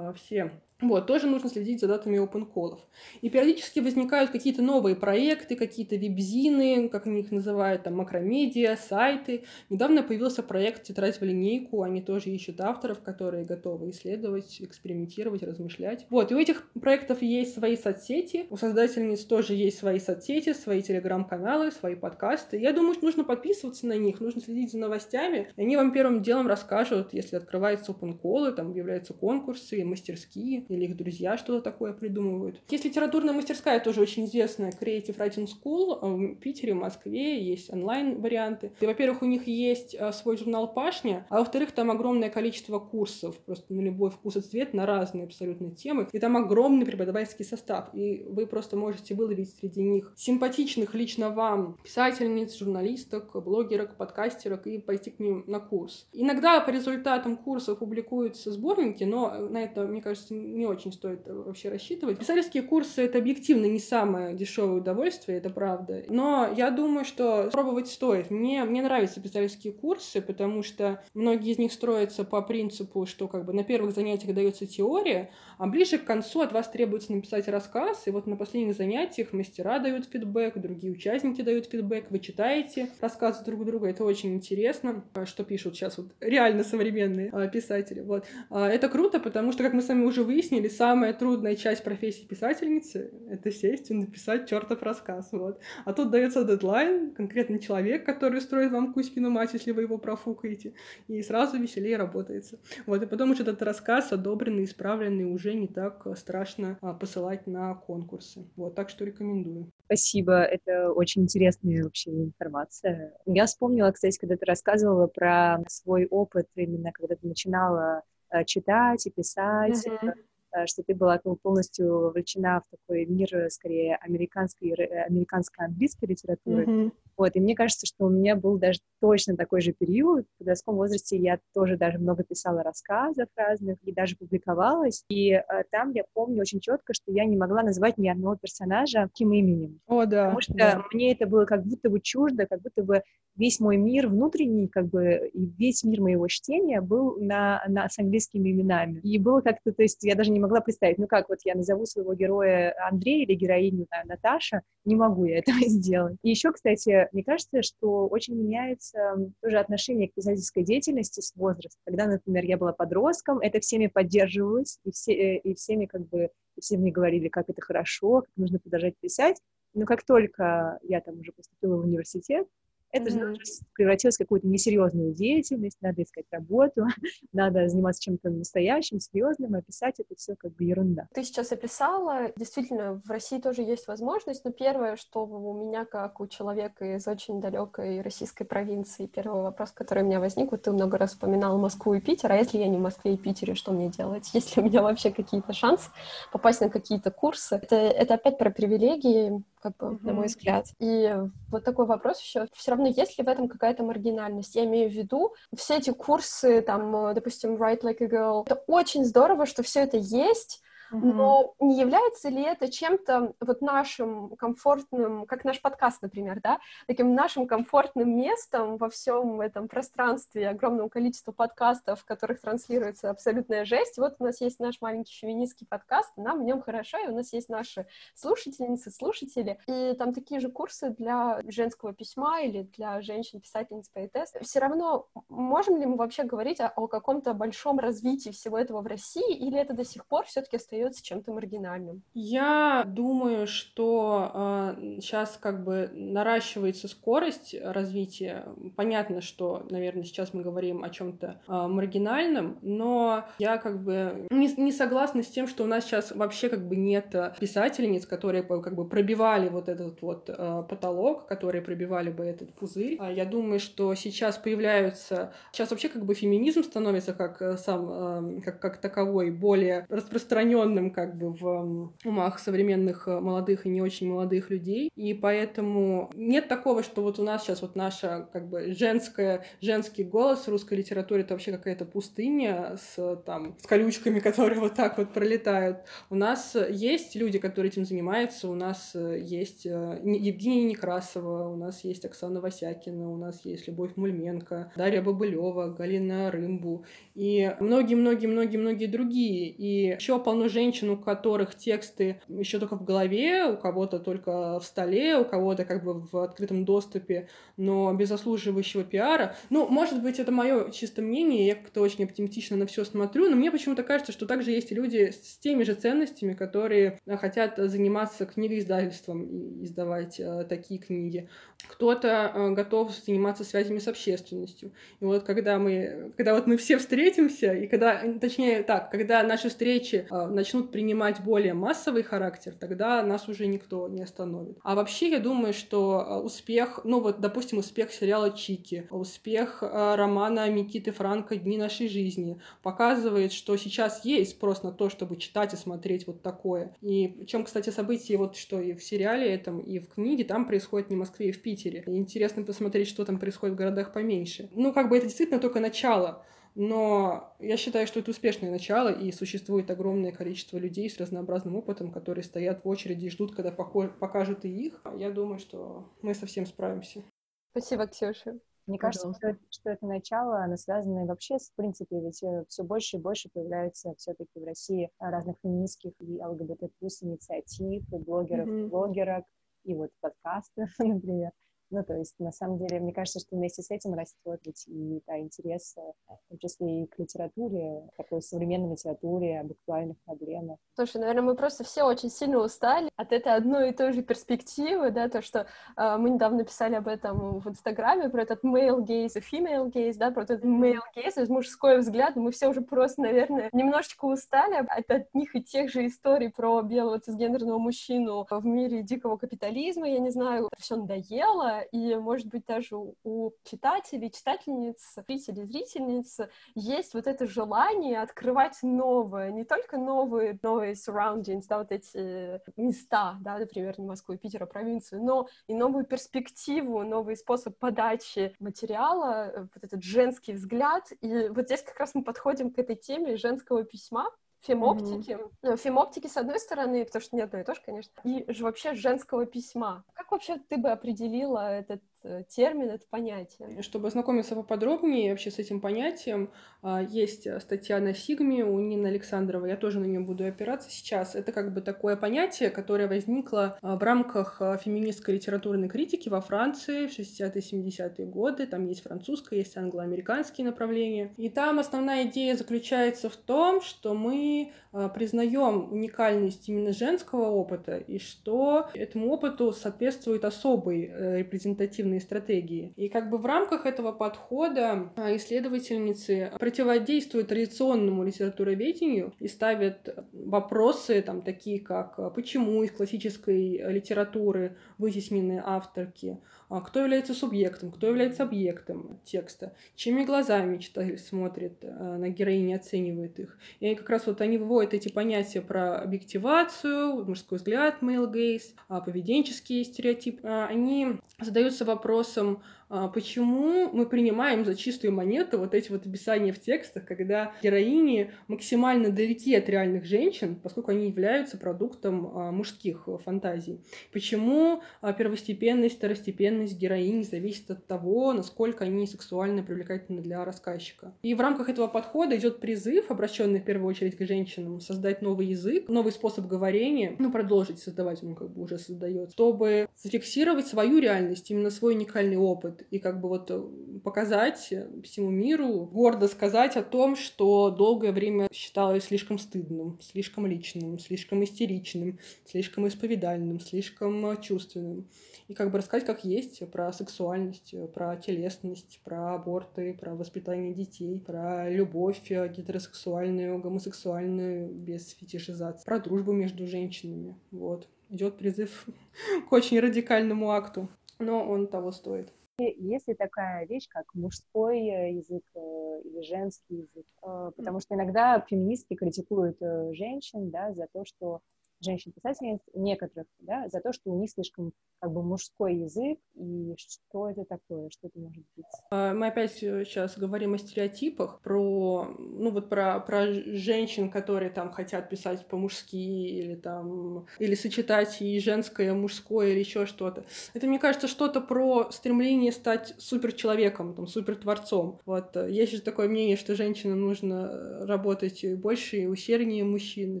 [0.14, 2.78] все Вот, тоже нужно следить за датами open колов.
[3.20, 9.42] И периодически возникают какие-то новые проекты, какие-то вебзины, как они их называют, там, макромедиа, сайты.
[9.70, 16.06] Недавно появился проект «Тетрадь в линейку», они тоже ищут авторов, которые готовы исследовать, экспериментировать, размышлять.
[16.10, 20.80] Вот, и у этих проектов есть свои соцсети, у создательниц тоже есть свои соцсети, свои
[20.82, 22.56] телеграм-каналы, свои подкасты.
[22.56, 26.46] Я думаю, что нужно подписываться на них, нужно следить за новостями, они вам первым делом
[26.46, 32.60] расскажут, если открываются open колы, там появляются конкурсы, мастерские, или их друзья что-то такое придумывают.
[32.70, 38.72] Есть литературная мастерская, тоже очень известная, Creative Writing School, в Питере, в Москве, есть онлайн-варианты.
[38.80, 43.36] И, во-первых, у них есть а, свой журнал «Пашня», а во-вторых, там огромное количество курсов,
[43.38, 47.88] просто на любой вкус и цвет, на разные абсолютно темы, и там огромный преподавательский состав,
[47.94, 54.78] и вы просто можете выловить среди них симпатичных лично вам писательниц, журналисток, блогерок, подкастерок и
[54.78, 56.06] пойти к ним на курс.
[56.12, 61.68] Иногда по результатам курсов публикуются сборники, но на это, мне кажется, не очень стоит вообще
[61.68, 62.18] рассчитывать.
[62.18, 66.04] Писательские курсы— это объективно не самое дешевое удовольствие, это правда.
[66.08, 68.30] Но я думаю, что пробовать стоит.
[68.30, 73.44] Мне, мне нравятся писательские курсы, потому что многие из них строятся по принципу, что как
[73.44, 78.06] бы на первых занятиях дается теория, а ближе к концу от вас требуется написать рассказ,
[78.06, 83.44] и вот на последних занятиях мастера дают фидбэк, другие участники дают фидбэк, вы читаете рассказы
[83.44, 88.00] друг друга, это очень интересно, что пишут сейчас вот реально современные а, писатели.
[88.00, 88.26] Вот.
[88.50, 92.24] А, это круто, потому что, как мы с вами уже выяснили, самая трудная часть профессии
[92.24, 95.28] писательницы— это сесть и написать чертов рассказ.
[95.32, 95.60] Вот.
[95.84, 100.74] А тут дается дедлайн, конкретный человек, который строит вам Кузькину мать, если вы его профукаете,
[101.06, 102.58] и сразу веселее работается.
[102.86, 103.02] Вот.
[103.02, 108.46] И потом уже этот рассказ одобренный, исправленный, уже не так страшно а, посылать на конкурсы.
[108.56, 108.74] Вот.
[108.74, 109.70] Так что рекомендую.
[109.86, 113.14] Спасибо, это очень интересная вообще информация.
[113.24, 118.02] Я вспомнила, кстати, когда ты рассказывала про свой опыт, именно когда ты начинала
[118.46, 120.14] читать и писать, mm-hmm.
[120.52, 126.64] Э, что ты была полностью вовлечена в такой мир, э, скорее, американской, э, американско-английской литературы.
[126.64, 126.92] Mm-hmm.
[127.16, 130.24] Вот, и мне кажется, что у меня был даже точно такой же период.
[130.24, 135.04] В подростковом возрасте я тоже даже много писала рассказов разных и даже публиковалась.
[135.08, 139.08] И э, там я помню очень четко, что я не могла назвать ни одного персонажа
[139.12, 139.80] таким именем.
[139.86, 140.26] О, да.
[140.26, 140.84] Потому что да.
[140.92, 143.02] мне это было как будто бы чуждо, как будто бы
[143.38, 147.98] весь мой мир внутренний, как бы, и весь мир моего чтения был на, на, с
[147.98, 149.00] английскими именами.
[149.00, 151.86] И было как-то, то есть я даже не могла представить, ну как вот я назову
[151.86, 156.16] своего героя Андрей или героиню там, Наташа, не могу я этого сделать.
[156.22, 161.80] И еще, кстати, мне кажется, что очень меняется тоже отношение к писательской деятельности с возрастом.
[161.84, 166.30] Когда, например, я была подростком, это всеми поддерживалось, и, все, э, и всеми как бы,
[166.56, 169.40] и все мне говорили, как это хорошо, как нужно продолжать писать.
[169.74, 172.48] Но как только я там уже поступила в университет,
[172.92, 173.36] это же
[173.74, 176.86] превратилось в какую-то несерьезную деятельность, надо искать работу,
[177.32, 181.06] надо заниматься чем-то настоящим, серьезным, а писать это все как бы ерунда.
[181.14, 186.20] Ты сейчас описала, действительно, в России тоже есть возможность, но первое, что у меня, как
[186.20, 190.72] у человека из очень далекой российской провинции, первый вопрос, который у меня возник, вот ты
[190.72, 193.72] много раз вспоминала Москву и Питер, а если я не в Москве и Питере, что
[193.72, 194.30] мне делать?
[194.34, 195.90] Есть ли у меня вообще какие-то шансы
[196.32, 197.56] попасть на какие-то курсы?
[197.56, 199.98] Это, это опять про привилегии, как бы, mm-hmm.
[200.02, 200.66] на мой взгляд.
[200.78, 201.16] И
[201.50, 202.46] вот такой вопрос еще.
[202.54, 204.54] Все равно есть ли в этом какая-то маргинальность?
[204.54, 208.42] Я имею в виду все эти курсы, там, допустим, Write Like a Girl.
[208.46, 214.36] Это очень здорово, что все это есть, но не является ли это чем-то вот нашим
[214.36, 220.88] комфортным, как наш подкаст, например, да, таким нашим комфортным местом во всем этом пространстве, огромного
[220.88, 223.98] количества подкастов, в которых транслируется абсолютная жесть.
[223.98, 227.32] Вот у нас есть наш маленький феминистский подкаст, нам в нем хорошо, и у нас
[227.32, 233.88] есть наши слушательницы, слушатели, и там такие же курсы для женского письма или для женщин-писательниц,
[233.90, 234.32] поэтесс.
[234.40, 238.86] Все равно можем ли мы вообще говорить о, о каком-то большом развитии всего этого в
[238.86, 242.02] России, или это до сих пор все-таки остается остается чем-то маргинальным.
[242.14, 244.30] Я думаю, что
[244.76, 248.46] э, сейчас как бы наращивается скорость развития.
[248.76, 254.48] Понятно, что, наверное, сейчас мы говорим о чем-то э, маргинальном, но я как бы не,
[254.56, 258.74] не согласна с тем, что у нас сейчас вообще как бы нет писательниц, которые как
[258.74, 262.98] бы пробивали вот этот вот э, потолок, которые пробивали бы этот пузырь.
[263.12, 265.32] Я думаю, что сейчас появляются...
[265.52, 270.67] Сейчас вообще как бы феминизм становится как э, сам, э, как, как таковой более распространен
[270.68, 274.90] искаженным как бы в умах современных э, молодых и не очень молодых людей.
[274.96, 280.04] И поэтому нет такого, что вот у нас сейчас вот наша как бы женская, женский
[280.04, 284.98] голос в русской литературе это вообще какая-то пустыня с там с колючками, которые вот так
[284.98, 285.78] вот пролетают.
[286.10, 291.56] У нас есть люди, которые этим занимаются, у нас э, есть э, Евгения Некрасова, у
[291.56, 298.86] нас есть Оксана Васякина, у нас есть Любовь Мульменко, Дарья Бабылева, Галина Рымбу и многие-многие-многие-многие
[298.86, 299.48] другие.
[299.48, 304.64] И еще полно женщин, у которых тексты еще только в голове, у кого-то только в
[304.64, 309.36] столе, у кого-то как бы в открытом доступе, но без заслуживающего пиара.
[309.50, 313.36] Ну, может быть, это мое чисто мнение, я как-то очень оптимистично на все смотрю, но
[313.36, 319.24] мне почему-то кажется, что также есть люди с теми же ценностями, которые хотят заниматься книгоиздательством
[319.24, 321.28] и издавать э, такие книги.
[321.68, 324.72] Кто-то э, готов заниматься связями с общественностью.
[325.00, 329.48] И вот когда мы, когда вот мы все встретимся, и когда, точнее так, когда наши
[329.48, 334.58] встречи э, начнут принимать более массовый характер, тогда нас уже никто не остановит.
[334.62, 339.94] А вообще я думаю, что э, успех, ну вот, допустим, успех сериала Чики, успех э,
[339.94, 345.54] романа Микиты Франко «Дни нашей жизни» показывает, что сейчас есть спрос на то, чтобы читать
[345.54, 346.74] и смотреть вот такое.
[346.80, 350.90] И причем, кстати, события вот что и в сериале этом, и в книге, там происходит
[350.90, 351.84] не в Москве и в Питере.
[351.86, 354.48] Интересно посмотреть, что там происходит в городах поменьше.
[354.54, 356.24] Ну, как бы это действительно только начало.
[356.60, 361.92] Но я считаю, что это успешное начало, и существует огромное количество людей с разнообразным опытом,
[361.92, 364.82] которые стоят в очереди и ждут, когда покажут и их.
[364.96, 367.04] Я думаю, что мы совсем справимся.
[367.52, 368.40] Спасибо, Ксюша.
[368.66, 372.64] Мне кажется, что, что это начало, оно связано вообще, с, в принципе, ведь э, все
[372.64, 378.48] больше и больше появляется все-таки в России разных феминистских и ЛГБТ плюс инициатив, и блогеров,
[378.48, 378.66] mm-hmm.
[378.66, 379.24] блогерок,
[379.62, 381.30] и вот подкастов, например.
[381.70, 385.02] Ну, то есть, на самом деле, мне кажется, что вместе с этим растет ведь и
[385.06, 390.58] да, интерес, э, в том числе и к литературе, такой современной литературе, об актуальных проблемах.
[390.74, 394.90] Слушай, наверное, мы просто все очень сильно устали от этой одной и той же перспективы,
[394.90, 399.18] да, то, что э, мы недавно писали об этом в Инстаграме, про этот male gaze
[399.18, 403.50] и female gaze, да, про этот male gaze, мужской взгляд, мы все уже просто, наверное,
[403.52, 409.18] немножечко устали от одних и тех же историй про белого цисгендерного мужчину в мире дикого
[409.18, 416.18] капитализма, я не знаю, все надоело, и, может быть, даже у читателей, читательниц, зрителей, зрительниц
[416.54, 423.16] есть вот это желание открывать новое, не только новые, новые surroundings, да, вот эти места,
[423.20, 429.30] да, например, не Москву, Питер, а провинцию, но и новую перспективу, новый способ подачи материала,
[429.34, 430.90] э, вот этот женский взгляд.
[431.00, 435.12] И вот здесь как раз мы подходим к этой теме женского письма, фемоптики.
[435.12, 435.32] Mm-hmm.
[435.42, 438.44] Ну, фемоптики, с одной стороны, потому что не одно и то же, конечно, и же
[438.44, 439.84] вообще женского письма.
[439.92, 441.82] Как вообще ты бы определила этот
[442.28, 443.62] термин, это понятие.
[443.62, 446.30] Чтобы ознакомиться поподробнее вообще с этим понятием,
[446.62, 451.14] а, есть статья на Сигме у Нины Александровой, я тоже на нее буду опираться сейчас.
[451.14, 456.20] Это как бы такое понятие, которое возникло а, в рамках а, феминистской литературной критики во
[456.20, 458.46] Франции в 60-70-е годы.
[458.46, 461.14] Там есть французское, есть англо-американские направления.
[461.16, 464.52] И там основная идея заключается в том, что мы
[464.94, 472.72] признаем уникальность именно женского опыта и что этому опыту соответствует особый э, репрезентативный креативные стратегии.
[472.76, 481.02] И как бы в рамках этого подхода а, исследовательницы противодействуют традиционному литературоведению и ставят вопросы,
[481.02, 488.22] там, такие как а, почему из классической литературы вытеснены авторки, кто является субъектом, кто является
[488.22, 493.38] объектом текста, чьими глазами читатель смотрит на героини, оценивает их.
[493.60, 499.64] И как раз вот они выводят эти понятия про объективацию, мужской взгляд, male gaze, поведенческие
[499.64, 500.26] стереотипы.
[500.26, 506.40] Они задаются вопросом, а, почему мы принимаем за чистую монету вот эти вот описания в
[506.40, 513.60] текстах, когда героини максимально далеки от реальных женщин, поскольку они являются продуктом а, мужских фантазий.
[513.92, 520.94] Почему а, первостепенность, второстепенность героинь зависит от того, насколько они сексуально привлекательны для рассказчика.
[521.02, 525.26] И в рамках этого подхода идет призыв, обращенный в первую очередь к женщинам, создать новый
[525.26, 530.78] язык, новый способ говорения, ну, продолжить создавать, он как бы уже создает, чтобы зафиксировать свою
[530.78, 533.42] реальность, именно свой уникальный опыт, и как бы вот э,
[533.84, 534.52] показать
[534.84, 541.24] всему миру, гордо сказать о том, что долгое время считалось слишком стыдным, слишком личным, слишком
[541.24, 544.88] истеричным, слишком исповедальным, слишком э, чувственным.
[545.28, 551.00] И как бы рассказать как есть про сексуальность, про телесность, про аборты, про воспитание детей,
[551.00, 557.16] про любовь э, гетеросексуальную, гомосексуальную, без фетишизации, про дружбу между женщинами.
[557.30, 557.68] Вот.
[557.90, 558.66] Идет призыв
[559.28, 560.68] к очень радикальному акту,
[560.98, 562.12] но он того стоит.
[562.38, 566.86] Есть ли такая вещь, как мужской э, язык э, или женский язык?
[567.02, 569.38] Э, потому что иногда феминистки критикуют
[569.76, 571.20] женщин да, за то, что
[571.60, 577.10] женщин-писательниц, некоторых, да, за то, что у них слишком как бы мужской язык, и что
[577.10, 578.46] это такое, что это может быть?
[578.70, 584.30] А, мы опять сейчас э, говорим о стереотипах, про, ну вот про, про женщин, которые
[584.30, 590.04] там хотят писать по-мужски, или там, или сочетать и женское, и мужское, или еще что-то.
[590.34, 594.80] Это, мне кажется, что-то про стремление стать суперчеловеком, там, супертворцом.
[594.86, 600.00] Вот, э, есть же такое мнение, что женщинам нужно работать больше и усерднее мужчин,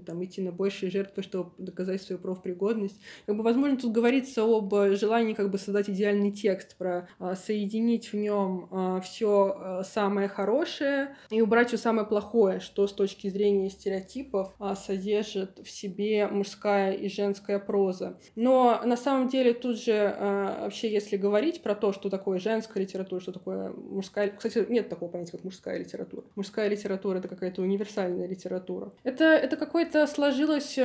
[0.00, 3.00] там, идти на большие жертвы, чтобы доказать свою профпригодность.
[3.26, 8.12] Как бы, возможно, тут говорится об желании как бы создать идеальный текст, про а, соединить
[8.12, 13.28] в нем а, все а, самое хорошее и убрать все самое плохое, что с точки
[13.28, 18.18] зрения стереотипов а, содержит в себе мужская и женская проза.
[18.36, 23.20] Но на самом деле тут же вообще, если говорить про то, что такое женская литература,
[23.20, 24.28] что такое мужская...
[24.28, 26.24] Кстати, нет такого понятия, как мужская литература.
[26.34, 28.92] Мужская литература— это какая-то универсальная литература.
[29.02, 30.78] Это, это какое-то сложилось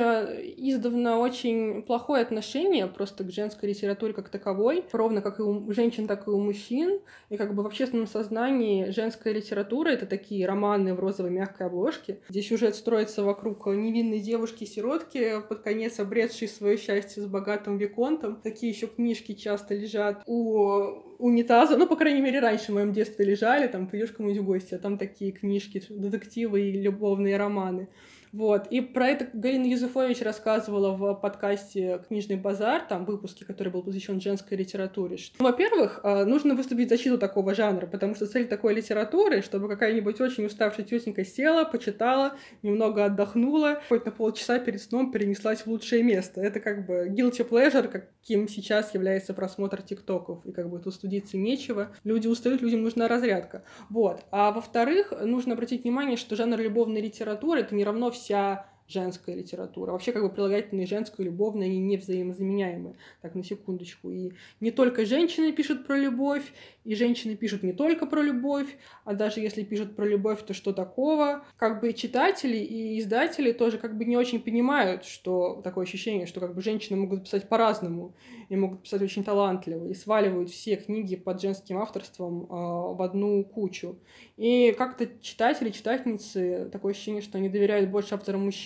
[0.56, 6.06] издавна очень плохое отношение просто к женской литературе как таковой, ровно как и у женщин,
[6.06, 7.00] так и у мужчин.
[7.30, 12.20] И как бы в общественном сознании женская литература— это такие романы в розовой мягкой обложке,
[12.28, 18.40] где сюжет строится вокруг невинной девушки-сиротки, под конец обретшей свое счастье с богатым виконтом.
[18.42, 23.24] Такие еще книжки часто лежат у унитаза, ну, по крайней мере, раньше в моем детстве
[23.24, 27.88] лежали, там, придешь кому-нибудь в гости, а там такие книжки, детективы и любовные романы.
[28.34, 28.66] Вот.
[28.66, 34.20] И про это Галина Юзефович рассказывала в подкасте «Книжный базар», там выпуске, который был посвящен
[34.20, 35.18] женской литературе.
[35.18, 39.40] Что, ну, во-первых, а, нужно выступить в защиту такого жанра, потому что цель такой литературы,
[39.40, 45.60] чтобы какая-нибудь очень уставшая тетенька села, почитала, немного отдохнула, хоть на полчаса перед сном перенеслась
[45.60, 46.40] в лучшее место.
[46.40, 50.44] Это как бы guilty pleasure, каким сейчас является просмотр тиктоков.
[50.44, 51.92] И как бы тут студиться нечего.
[52.02, 53.62] Люди устают, людям нужна разрядка.
[53.90, 54.24] Вот.
[54.32, 59.92] А во-вторых, нужно обратить внимание, что жанр любовной литературы— это не равно вся женская литература.
[59.92, 62.96] Вообще, как бы прилагательные женская и любовная, они не взаимозаменяемые.
[63.22, 64.10] Так, на секундочку.
[64.10, 66.52] И не только женщины пишут про любовь,
[66.84, 70.72] и женщины пишут не только про любовь, а даже если пишут про любовь, то что
[70.72, 71.44] такого?
[71.56, 76.40] Как бы читатели и издатели тоже как бы не очень понимают, что такое ощущение, что
[76.40, 78.14] как бы женщины могут писать по-разному
[78.50, 83.42] и могут писать очень талантливо, и сваливают все книги под женским авторством э, в одну
[83.44, 83.98] кучу.
[84.36, 88.14] И как-то читатели, читательницы, такое ощущение, что они доверяют больше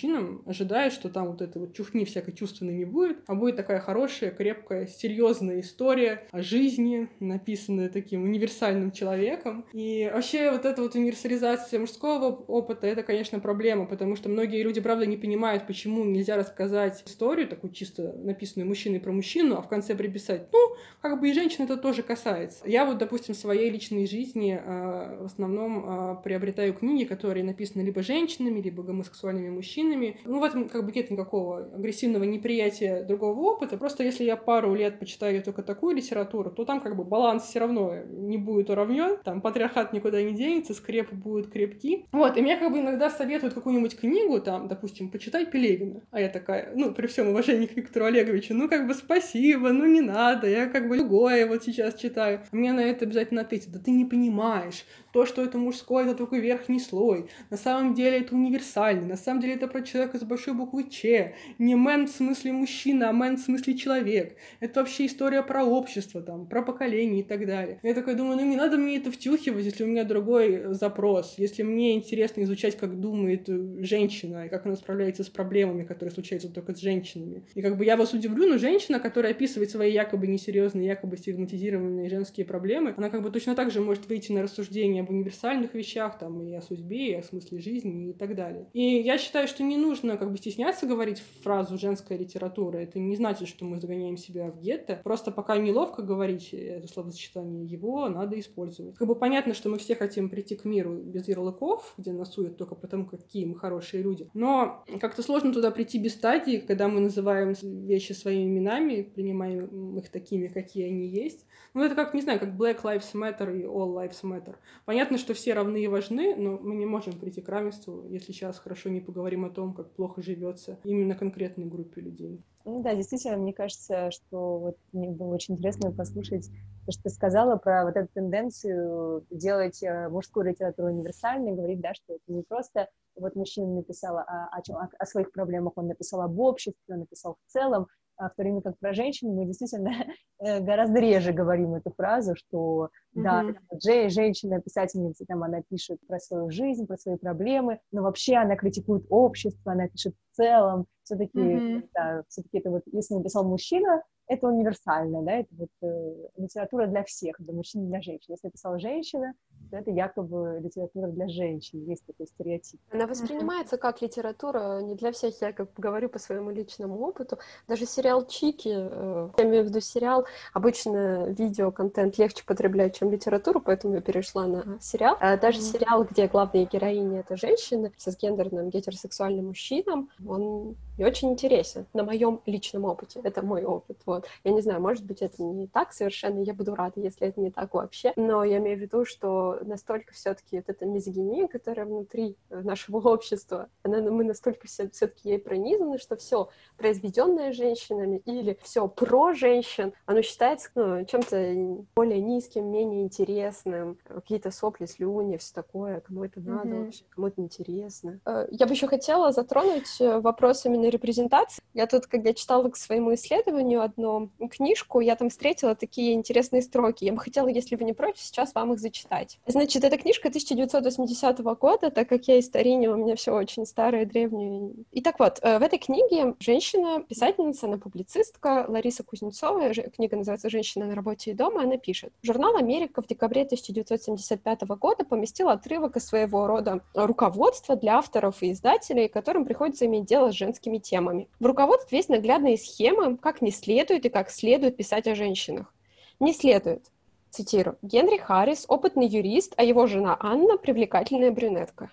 [0.09, 3.79] авторам-мужчинам, ожидая, что там вот этой вот чухни всякой чувственной не будет, а будет такая
[3.79, 9.65] хорошая, крепкая, серьезная история о жизни, написанная таким универсальным человеком.
[9.73, 14.81] И вообще вот эта вот универсализация мужского опыта, это, конечно, проблема, потому что многие люди,
[14.81, 19.67] правда, не понимают, почему нельзя рассказать историю, такую чисто написанную мужчиной про мужчину, а в
[19.67, 22.67] конце приписать, ну, как бы и женщин это тоже касается.
[22.67, 27.81] Я вот, допустим, в своей личной жизни э, в основном э, приобретаю книги, которые написаны
[27.81, 29.98] либо женщинами, либо гомосексуальными мужчинами.
[30.25, 33.77] Ну, в этом как бы нет никакого агрессивного неприятия другого опыта.
[33.77, 37.59] Просто если я пару лет почитаю только такую литературу, то там как бы баланс все
[37.59, 42.05] равно не будет уравнен, там патриархат никуда не денется, скрепы будут крепки.
[42.11, 46.01] Вот, и мне как бы иногда советуют какую-нибудь книгу, там, допустим, почитай Пелевина.
[46.11, 49.85] А я такая, ну, при всем уважении к Виктору Олеговичу, ну, как бы спасибо, ну,
[49.85, 52.41] не надо, я как бы другое вот сейчас читаю.
[52.51, 56.37] Мне на это обязательно ответят, да ты не понимаешь, то, что это мужской, это только
[56.37, 57.29] верхний слой.
[57.49, 61.35] На самом деле это универсально, на самом деле это про человека с большой буквы Ч.
[61.57, 64.35] Не мэн в смысле мужчина, а мэн в смысле человек.
[64.59, 67.79] Это вообще история про общество, там, про поколение и так далее.
[67.83, 71.35] Я такой думаю, ну не надо мне это втюхивать, если у меня другой запрос.
[71.37, 76.49] Если мне интересно изучать, как думает женщина, и как она справляется с проблемами, которые случаются
[76.49, 77.43] только с женщинами.
[77.55, 82.09] И как бы я вас удивлю, но женщина, которая описывает свои якобы несерьезные, якобы стигматизированные
[82.09, 86.17] женские проблемы, она как бы точно так же может выйти на рассуждение об универсальных вещах,
[86.19, 88.67] там, и о судьбе, и о смысле жизни, и так далее.
[88.73, 92.77] И я считаю, что не нужно как бы стесняться говорить фразу «женская литература».
[92.77, 95.01] Это не значит, что мы загоняем себя в гетто.
[95.03, 98.95] Просто пока неловко говорить это словосочетание, его надо использовать.
[98.95, 102.57] Как бы понятно, что мы все хотим прийти к миру без ярлыков, где нас суют
[102.57, 104.29] только потому, какие мы хорошие люди.
[104.33, 110.09] Но как-то сложно туда прийти без стадии, когда мы называем вещи своими именами, принимаем их
[110.09, 111.45] такими, какие они есть.
[111.73, 114.55] Ну, это как, не знаю, как Black Lives Matter и All Lives Matter.
[114.85, 118.59] Понятно, что все равны и важны, но мы не можем прийти к равенству, если сейчас
[118.59, 122.43] хорошо не поговорим о том, как плохо живется именно конкретной группе людей.
[122.65, 126.49] Ну да, действительно, мне кажется, что вот мне было очень интересно послушать
[126.85, 131.93] то, что ты сказала про вот эту тенденцию делать э, мужскую литературу универсальной, говорить, да,
[131.93, 135.87] что это не просто вот мужчина написал о, о, чем, о, о своих проблемах, он
[135.87, 137.87] написал об обществе, он написал в целом,
[138.19, 139.91] а в то время как про женщин мы действительно
[140.39, 143.23] э, гораздо реже говорим эту фразу, что mm-hmm.
[143.23, 143.45] да,
[143.77, 148.57] Джей, женщина, писательница, там она пишет про свою жизнь, про свои проблемы, но вообще она
[148.57, 151.89] критикует общество, она пишет в целом, все-таки, mm-hmm.
[151.93, 157.03] да, все-таки это вот, если написал мужчина, это универсально, да, это вот э, литература для
[157.03, 158.33] всех, для мужчин и для женщин.
[158.33, 159.33] Если написала женщина,
[159.69, 162.79] то это якобы литература для женщин, есть такой стереотип.
[162.91, 167.39] Она воспринимается как литература не для всех, я как говорю по своему личному опыту.
[167.67, 173.61] Даже сериал Чики, э, я имею в виду сериал, обычно видеоконтент легче потреблять, чем литературу,
[173.61, 175.17] поэтому я перешла на сериал.
[175.19, 181.31] А даже сериал, где главные героини— это женщины с гендерным гетеросексуальным мужчином, он не очень
[181.31, 183.21] интересен на моем личном опыте.
[183.23, 183.97] Это мой опыт.
[184.05, 184.27] Вот.
[184.43, 187.51] Я не знаю, может быть, это не так совершенно, я буду рада, если это не
[187.51, 192.37] так вообще, но я имею в виду, что настолько все-таки вот эта мизогиния, которая внутри
[192.49, 199.33] нашего общества, она, мы настолько все-таки ей пронизаны, что все произведенное женщинами или все про
[199.33, 206.23] женщин, оно считается ну, чем-то более низким, менее интересным, какие-то сопли, слюни, все такое, кому
[206.23, 206.85] это надо mm-hmm.
[206.85, 208.19] вообще, кому это интересно.
[208.25, 211.61] Э, я бы еще хотела затронуть э, вопрос именно репрезентации.
[211.73, 217.05] Я тут, когда читала к своему исследованию одну книжку, я там встретила такие интересные строки.
[217.05, 219.39] Я бы хотела, если вы не против, сейчас вам их зачитать.
[219.51, 224.05] Значит, эта книжка 1980 года, так как я из Тарине, у меня все очень старое,
[224.05, 224.73] древнее.
[224.91, 230.51] И так вот, э, в этой книге женщина, писательница, она публицистка Лариса Кузнецова, книга называется
[230.51, 232.13] «Женщина на работе и дома», она пишет.
[232.21, 238.51] Журнал «Америка» в декабре 1975 года поместил отрывок из своего рода руководства для авторов и
[238.51, 241.27] издателей, которым приходится иметь дело с женскими темами.
[241.39, 245.73] В руководстве есть наглядные схемы, как не следует и как следует писать о женщинах.
[246.19, 246.91] Не следует.
[247.29, 247.77] Цитирую.
[247.81, 251.91] Генри Харрис– опытный юрист, а его жена Анна– привлекательная брюнетка.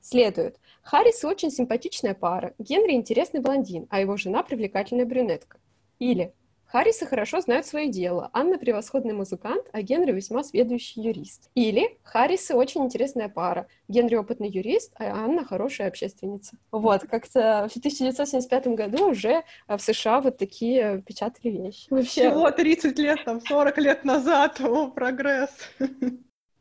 [0.00, 0.58] Следует.
[0.82, 2.54] Харрис очень симпатичная пара.
[2.58, 5.58] Генри– интересный блондин, а его жена– привлекательная брюнетка.
[5.98, 6.32] Или
[6.70, 8.30] Харрисы хорошо знают свое дело.
[8.32, 11.50] Анна превосходный музыкант, а Генри весьма сведущий юрист.
[11.56, 13.66] Или Харрисы очень интересная пара.
[13.88, 16.56] Генри опытный юрист, а Анна хорошая общественница.
[16.70, 21.88] Вот, как-то в 1975 году уже в США вот такие печатали вещи.
[21.90, 22.30] Вообще...
[22.30, 25.50] Всего 30 лет, там, 40 лет назад, о, прогресс.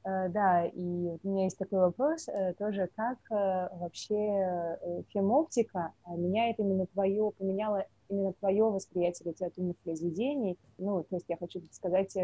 [0.06, 4.78] Э, да, и у меня есть такой вопрос э, тоже, как э, вообще
[5.14, 10.58] фемоптика меняет именно твое, поменяла именно твое восприятие литературных произведений.
[10.78, 12.16] Ну, то есть я хочу сказать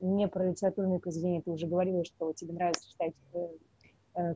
[0.00, 3.14] не про литературные произведения, ты уже говорила, что тебе нравится читать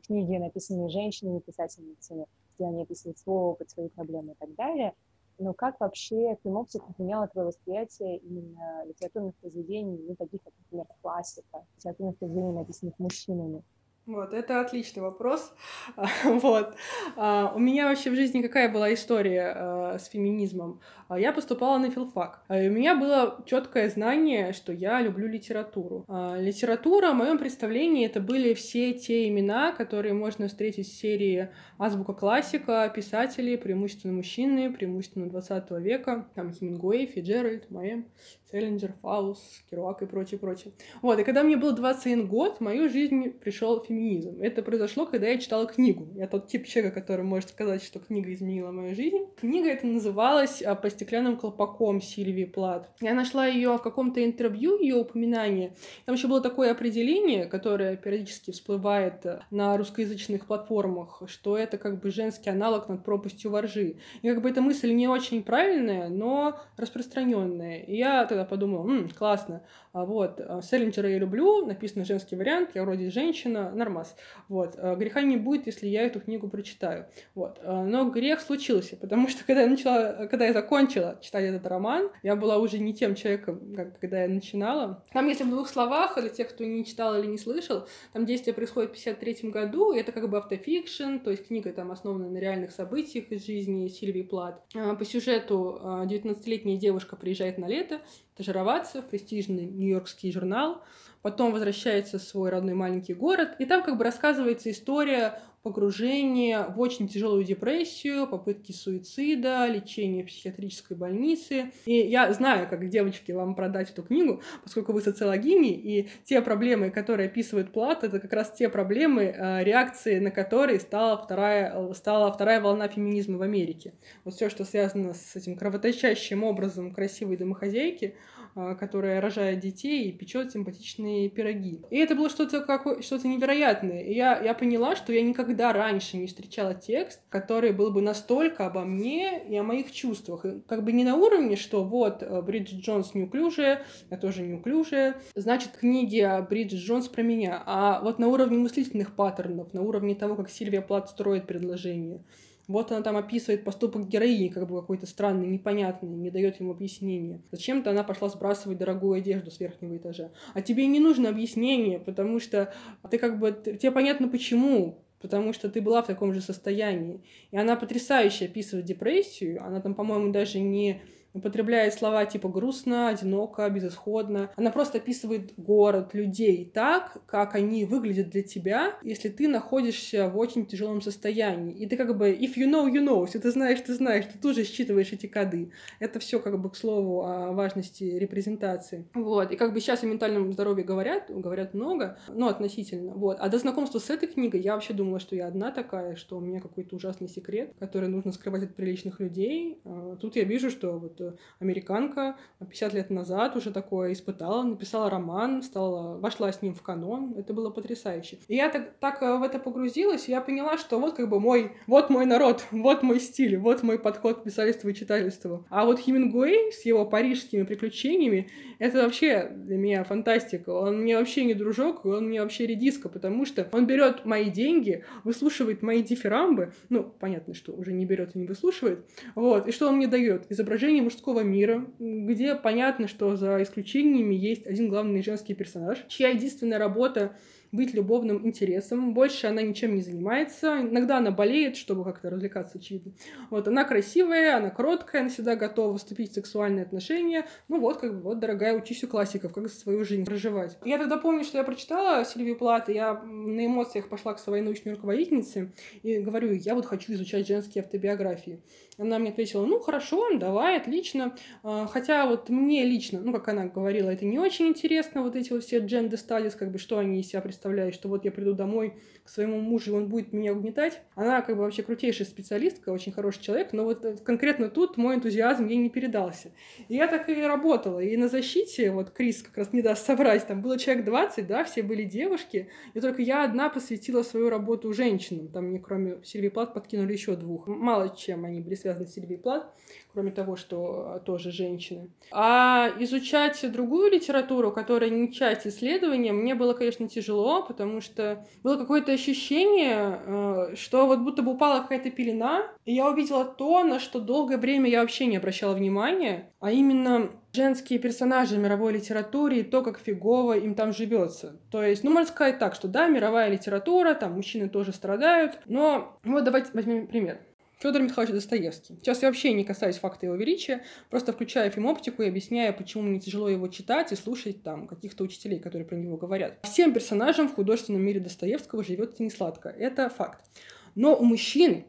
[0.07, 4.95] книги, написанные женщинами, писательницами, где они описывают свой опыт, свои проблемы и так далее.
[5.39, 11.67] Но как вообще фемоптика поменяла твое восприятие именно литературных произведений, ну, таких, как, например, классика,
[11.77, 13.63] литературных произведений, написанных мужчинами?
[14.07, 15.55] Вот, это отличный вопрос.
[16.25, 16.75] вот.
[17.17, 20.81] А, у меня вообще в жизни какая была история а, с феминизмом?
[21.09, 22.43] А, я поступала на филфак.
[22.49, 26.05] А, и у меня было четкое знание, что я люблю литературу.
[26.37, 31.49] Литература, в моем представлении, это были все те имена, которые можно встретить в серии
[31.79, 38.07] Азбука классика, писатели, преимущественно мужчины, преимущественно 20 века, там Хемингуэй, Фиджеральд, Моэм,
[38.55, 40.73] Селлинджер, Фаус, Керуак и прочее, прочее.
[41.03, 44.41] Вот, и когда мне было 21 год, в мою жизнь пришел феминизм.
[44.41, 46.07] Это произошло, когда я читала книгу.
[46.15, 49.27] Я тот тип человека, который может сказать, что книга изменила мою жизнь.
[49.41, 52.89] Книга эта называлась а, «По стеклянным колпаком» Сильвии Плат.
[53.01, 55.75] Я нашла ее в каком-то интервью, ее упоминание.
[56.05, 62.01] Там еще было такое определение, которое периодически всплывает э, на русскоязычных платформах, что это как
[62.01, 63.97] бы женский аналог над пропастью воржи.
[64.23, 67.81] И как бы эта мысль не очень правильная, но распространенная.
[67.81, 72.71] И я тогда подумала, М, классно, а вот, э, Селлинджера я люблю, написано женский вариант,
[72.75, 74.17] я вроде женщина, нормас.
[74.49, 77.07] Вот, э, греха не будет, если я эту книгу прочитаю.
[77.35, 82.11] Вот, но грех случился, потому что когда я начала, когда я закончила читать этот роман,
[82.23, 85.03] я была уже не тем человеком, как когда я начинала.
[85.13, 88.55] Там, если в двух словах, для тех, кто не читал или не слышал, там действие
[88.55, 92.39] происходит в 53 году, и это как бы автофикшн, то есть книга там основана на
[92.39, 94.63] реальных событиях из жизни Сильвии Плат.
[94.75, 98.01] А, по сюжету 19-летняя а, девушка приезжает на лето
[98.35, 100.83] стажироваться в престижный нью-йоркский журнал,
[101.23, 106.79] потом возвращается в свой родной маленький город, и там как бы рассказывается история погружения в
[106.79, 111.73] очень тяжелую депрессию, попытки суицида, лечение в психиатрической больнице.
[111.87, 116.91] И я знаю, как девочки вам продать эту книгу, поскольку вы социологини, и те проблемы,
[116.91, 122.31] которые описывает Плат, это как раз те проблемы, э, реакции на которые стала вторая, стала
[122.31, 123.95] вторая волна феминизма в Америке.
[124.25, 128.17] Вот все, что связано с этим кровоточащим образом красивой домохозяйки,
[128.55, 131.81] э, которая рожает детей и печет симпатичные пироги.
[131.89, 134.03] И это было что-то какое, что-то невероятное.
[134.03, 138.67] И я, я поняла, что я никогда раньше не встречала текст, который был бы настолько
[138.67, 140.45] обо мне и о моих чувствах.
[140.45, 145.17] И как бы не на уровне, что вот э, Бриджит Джонс неуклюжая, я тоже неуклюжая,
[145.35, 147.63] значит, книги о Бриджит Джонс про меня.
[147.67, 152.21] А вот на уровне мыслительных паттернов, на уровне того, как Сильвия Плат строит предложение.
[152.67, 157.43] Вот она там описывает поступок героини, как бы какой-то странный, непонятный, не дает ему объяснения.
[157.51, 160.31] Зачем-то она пошла сбрасывать дорогую одежду с верхнего этажа.
[160.55, 162.73] А тебе не нужно объяснение, потому что
[163.11, 163.53] ты как бы...
[163.53, 167.23] Тебе понятно почему, потому что ты была в таком же состоянии.
[167.51, 169.59] И она потрясающе описывает депрессию.
[169.65, 171.01] Она там, по-моему, даже не
[171.35, 174.51] употребляет слова типа грустно, одиноко, безысходно.
[174.57, 180.39] Она просто описывает город, людей так, как они выглядят для тебя, если ты находишься в
[180.39, 181.75] очень тяжелом состоянии.
[181.75, 184.39] И ты как бы, if you know, you know, если ты знаешь, ты знаешь, ты
[184.39, 185.73] тоже считываешь эти коды.
[185.99, 189.07] Это все как бы к слову о важности репрезентации.
[189.15, 189.51] Вот.
[189.51, 193.13] И как бы сейчас о ментальном здоровье говорят, говорят много, но относительно.
[193.13, 193.39] Вот.
[193.41, 196.41] А до знакомства с этой книгой я вообще думала, что я одна такая, что у
[196.41, 199.81] меня какой-то ужасный секрет, который нужно скрывать от приличных людей.
[199.85, 201.21] А тут я вижу, что вот
[201.59, 207.35] американка 50 лет назад уже такое испытала, написала роман, стала, вошла с ним в канон.
[207.37, 208.39] Это было потрясающе.
[208.49, 211.41] И я так, так э, в это погрузилась, и я поняла, что вот как бы
[211.41, 215.67] мой, вот мой народ, вот мой стиль, вот мой подход к писательству и читательству.
[215.71, 220.71] А вот Хемингуэй с его парижскими приключениями, это вообще для меня фантастика.
[220.71, 225.05] Он мне вообще не дружок, он мне вообще редиска, потому что он берет мои деньги,
[225.25, 229.89] выслушивает мои дифирамбы, ну, понятно, что уже не берет и не выслушивает, вот, и что
[229.89, 230.51] он мне дает?
[230.51, 236.79] Изображение мужского мира, где понятно, что за исключениями есть один главный женский персонаж, чья единственная
[236.79, 237.37] работа
[237.75, 239.15] быть любовным интересом.
[239.15, 240.81] Больше она ничем не занимается.
[240.81, 243.13] Иногда она болеет, чтобы как-то развлекаться, очевидно.
[243.51, 247.47] Вот, она красивая, она кроткая, она всегда готова вступить в сексуальные отношения.
[247.69, 250.79] Ну вот, как бы, вот, дорогая, учись у классиков, как свою жизнь проживать.
[250.85, 254.63] Я тогда помню, что я прочитала Сильвию Плат, и я на эмоциях пошла к своей
[254.63, 255.73] научной руководительнице
[256.03, 258.63] и говорю, я вот хочу изучать женские автобиографии.
[258.97, 261.35] Она мне ответила, ну, хорошо, давай, отлично.
[261.63, 265.53] А, хотя вот мне лично, ну, как она говорила, это не очень интересно, вот эти
[265.53, 268.53] вот все gender studies, как бы, что они из себя представляют, что вот я приду
[268.53, 268.95] домой
[269.25, 271.01] к своему мужу, и он будет меня угнетать.
[271.15, 275.67] Она как бы вообще крутейшая специалистка, очень хороший человек, но вот конкретно тут мой энтузиазм
[275.67, 276.53] ей не передался.
[276.89, 278.01] И я так и работала.
[278.01, 281.65] И на защите, вот Крис как раз не даст собрать, там было человек 20, да,
[281.65, 285.49] все были девушки, и только я одна посвятила свою работу женщинам.
[285.49, 287.67] Там мне кроме Сильвии Плат подкинули еще двух.
[287.67, 289.73] Мало чем они были связаны с Сильвией Плат,
[290.13, 292.11] кроме того, что тоже женщины.
[292.31, 298.77] А изучать другую литературу, которая не часть исследования, мне было, конечно, тяжело, потому что было
[298.77, 304.01] какое-то ощущение, э, что вот будто бы упала какая-то пелена, и я увидела то, на
[304.01, 309.63] что долгое время я вообще не обращала внимания, а именно женские персонажи мировой литературе и
[309.63, 311.61] то, как фигово им там живется.
[311.71, 316.19] То есть, ну, можно сказать так, что да, мировая литература, там мужчины тоже страдают, но
[316.25, 317.39] вот давайте возьмем пример.
[317.85, 318.97] Федор Михайлович Достоевский.
[319.03, 323.21] Сейчас я вообще не касаюсь факта его величия, просто включаю фильмоптику и объясняю, почему мне
[323.21, 326.61] тяжело его читать и слушать там каких-то учителей, которые про него говорят.
[326.63, 329.69] Всем персонажам в художественном мире Достоевского живется не сладко.
[329.69, 330.47] Это факт.
[330.95, 331.85] Но у мужчин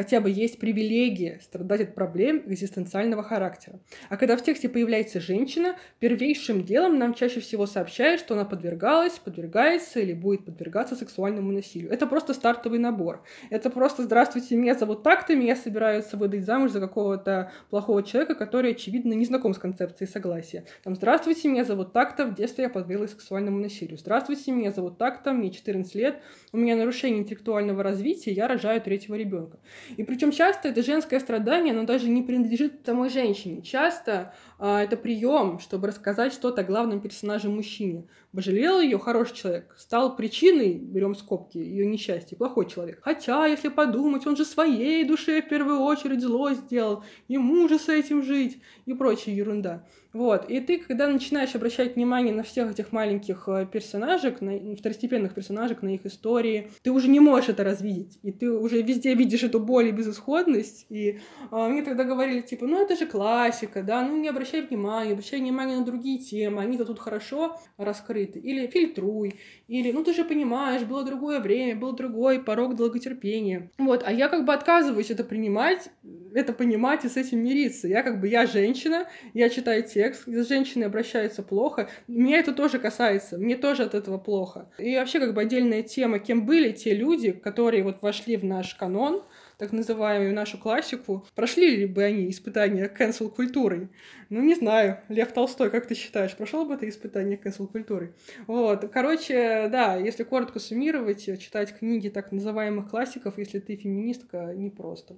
[0.00, 3.80] хотя бы есть привилегия страдать от проблем экзистенциального характера.
[4.08, 9.18] А когда в тексте появляется женщина, первейшим делом нам чаще всего сообщают, что она подвергалась,
[9.18, 11.92] подвергается или будет подвергаться сексуальному насилию.
[11.92, 13.22] Это просто стартовый набор.
[13.50, 18.70] Это просто «Здравствуйте, меня зовут так-то, меня собираются выдать замуж за какого-то плохого человека, который,
[18.70, 20.64] очевидно, не знаком с концепцией согласия».
[20.82, 23.98] Там «Здравствуйте, меня зовут так-то, в детстве я подверглась сексуальному насилию».
[23.98, 26.22] «Здравствуйте, меня зовут так-то, мне 14 лет,
[26.52, 29.58] у меня нарушение интеллектуального развития, я рожаю третьего ребенка».
[29.96, 33.62] И причем часто это женское страдание, оно даже не принадлежит самой женщине.
[33.62, 34.34] Часто
[34.68, 38.04] это прием, чтобы рассказать что-то о главном персонаже мужчине.
[38.32, 43.00] Пожалел ее хороший человек, стал причиной, берем скобки, ее несчастья, плохой человек.
[43.02, 47.88] Хотя, если подумать, он же своей душе в первую очередь зло сделал, ему же с
[47.88, 49.84] этим жить и прочая ерунда.
[50.12, 50.50] Вот.
[50.50, 55.82] И ты, когда начинаешь обращать внимание на всех этих маленьких э, персонажек, на второстепенных персонажек,
[55.82, 58.18] на их истории, ты уже не можешь это развидеть.
[58.22, 60.86] И ты уже везде видишь эту боль и безысходность.
[60.88, 61.20] И
[61.52, 65.38] а, мне тогда говорили, типа, ну это же классика, да, ну не обращай внимания, обращай
[65.38, 68.40] внимание на другие темы, они-то тут хорошо раскрыты.
[68.40, 69.36] Или фильтруй,
[69.68, 73.70] или, ну ты же понимаешь, было другое время, был другой порог долготерпения.
[73.78, 75.88] Вот, а я как бы отказываюсь это принимать,
[76.34, 77.86] это понимать и с этим мириться.
[77.86, 81.90] Я как бы, я женщина, я читаю те текст, где женщины обращаются плохо.
[82.08, 84.70] Меня это тоже касается, мне тоже от этого плохо.
[84.78, 88.74] И вообще как бы отдельная тема, кем были те люди, которые вот вошли в наш
[88.74, 89.22] канон,
[89.60, 93.90] так называемую нашу классику, прошли ли бы они испытания cancel-культурой?
[94.30, 95.00] Ну, не знаю.
[95.08, 98.14] Лев Толстой, как ты считаешь, прошел бы это испытание cancel-культурой?
[98.46, 98.90] Вот.
[98.90, 105.16] Короче, да, если коротко суммировать, читать книги так называемых классиков, если ты феминистка, непросто.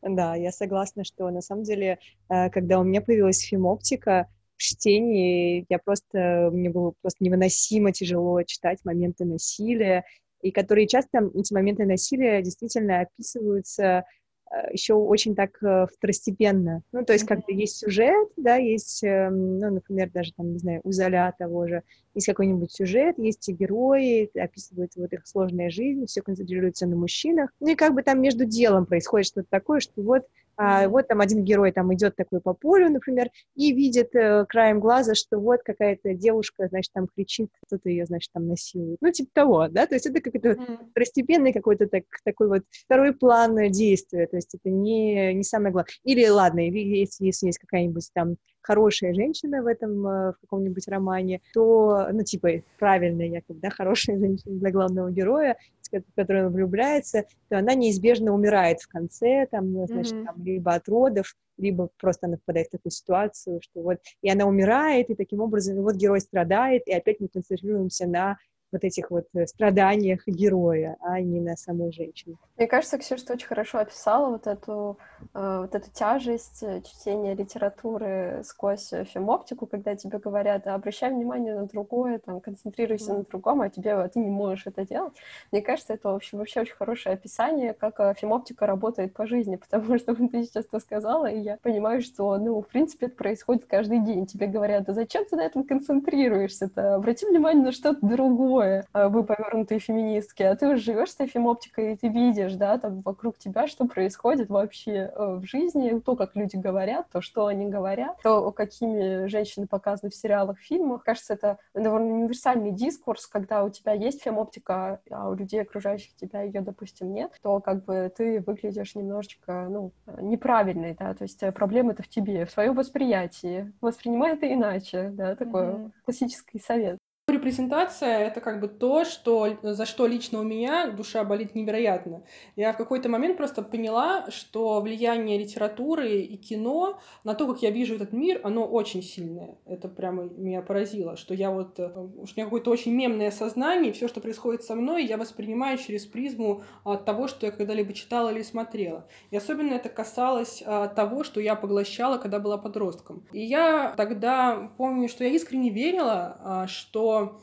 [0.00, 1.98] Да, я согласна, что на самом деле,
[2.28, 8.40] э, когда у меня появилась фемоптика, в чтении я просто, мне было просто невыносимо тяжело
[8.44, 10.04] читать моменты насилия,
[10.40, 14.04] и которые часто, эти моменты насилия действительно описываются
[14.50, 16.82] Э, еще очень так э, второстепенно.
[16.92, 20.80] Ну, то есть, как-то есть сюжет, да, есть, эм, ну, например, даже там, не знаю,
[20.84, 21.82] у Золя того же,
[22.14, 27.50] есть какой-нибудь сюжет, есть и герои, описывается вот их сложная жизнь, все концентрируется на мужчинах.
[27.60, 30.22] Ну, и как бы там между делом происходит что-то такое, что вот
[30.58, 34.80] а вот там один герой там идет такой по полю, например, и видит э, краем
[34.80, 38.98] глаза, что вот какая-то девушка, значит, там кричит, кто-то ее, значит, там насилует.
[39.00, 40.90] Ну, типа того, да, то есть это какой-то mm.
[40.90, 45.92] второстепенный какой-то так, такой вот второй план действия, то есть это не, не самое главное.
[46.02, 48.34] Или, ладно, если, если есть какая-нибудь там
[48.68, 52.48] хорошая женщина в этом, э, в каком-нибудь романе, то, ну, типа,
[52.78, 55.56] правильная якобы, да, хорошая женщина для главного героя,
[55.92, 60.24] в которую он влюбляется, то она неизбежно умирает в конце, там, ну, значит, mm-hmm.
[60.24, 64.46] там, либо от родов, либо просто она попадает в такую ситуацию, что вот, и она
[64.46, 68.38] умирает, и таким образом, вот герой страдает, и опять мы концентрируемся на
[68.72, 72.36] вот этих вот э, страданиях героя, а не на самой женщине.
[72.58, 74.98] Мне кажется, Ксюша, ты очень хорошо описала вот эту,
[75.32, 81.66] э, вот эту тяжесть э, чтения литературы сквозь фемоптику, когда тебе говорят, обращай внимание на
[81.66, 83.16] другое, там, концентрируйся mm.
[83.18, 85.12] на другом, а тебе ты не можешь это делать.
[85.52, 90.16] Мне кажется, это вообще, вообще очень хорошее описание, как фемоптика работает по жизни, потому что
[90.16, 94.26] ты сейчас это сказала, и я понимаю, что, ну, в принципе, это происходит каждый день.
[94.26, 96.96] Тебе говорят, да зачем ты на этом концентрируешься-то?
[96.96, 101.96] Обрати внимание на что-то другое вы повернутые феминистки, а ты живешь с этой оптикой, и
[101.96, 106.56] ты видишь, да, там вокруг тебя, что происходит вообще э, в жизни, то, как люди
[106.56, 111.04] говорят, то, что они говорят, то, какими женщины показаны в сериалах, фильмах.
[111.04, 116.42] Кажется, это довольно универсальный дискурс, когда у тебя есть фемоптика, а у людей, окружающих тебя,
[116.42, 121.52] ее, допустим, нет, то как бы ты выглядишь немножечко, ну, неправильной, да, то есть э,
[121.52, 123.72] проблема-то в тебе, в своем восприятии.
[123.80, 125.90] Воспринимай это иначе, да, такой mm-hmm.
[126.04, 126.98] классический совет.
[127.28, 132.22] Репрезентация— это как бы то, что, за что лично у меня душа болит невероятно.
[132.56, 137.70] Я в какой-то момент просто поняла, что влияние литературы и кино на то, как я
[137.70, 139.58] вижу этот мир, оно очень сильное.
[139.66, 141.78] Это прямо меня поразило, что я вот...
[141.78, 146.06] Э, у меня какое-то очень мемное сознание, все, что происходит со мной, я воспринимаю через
[146.06, 149.06] призму от того, что я когда-либо читала или смотрела.
[149.30, 153.22] И особенно это касалось а, того, что я поглощала, когда была подростком.
[153.32, 156.66] И я тогда помню, что я искренне верила, а,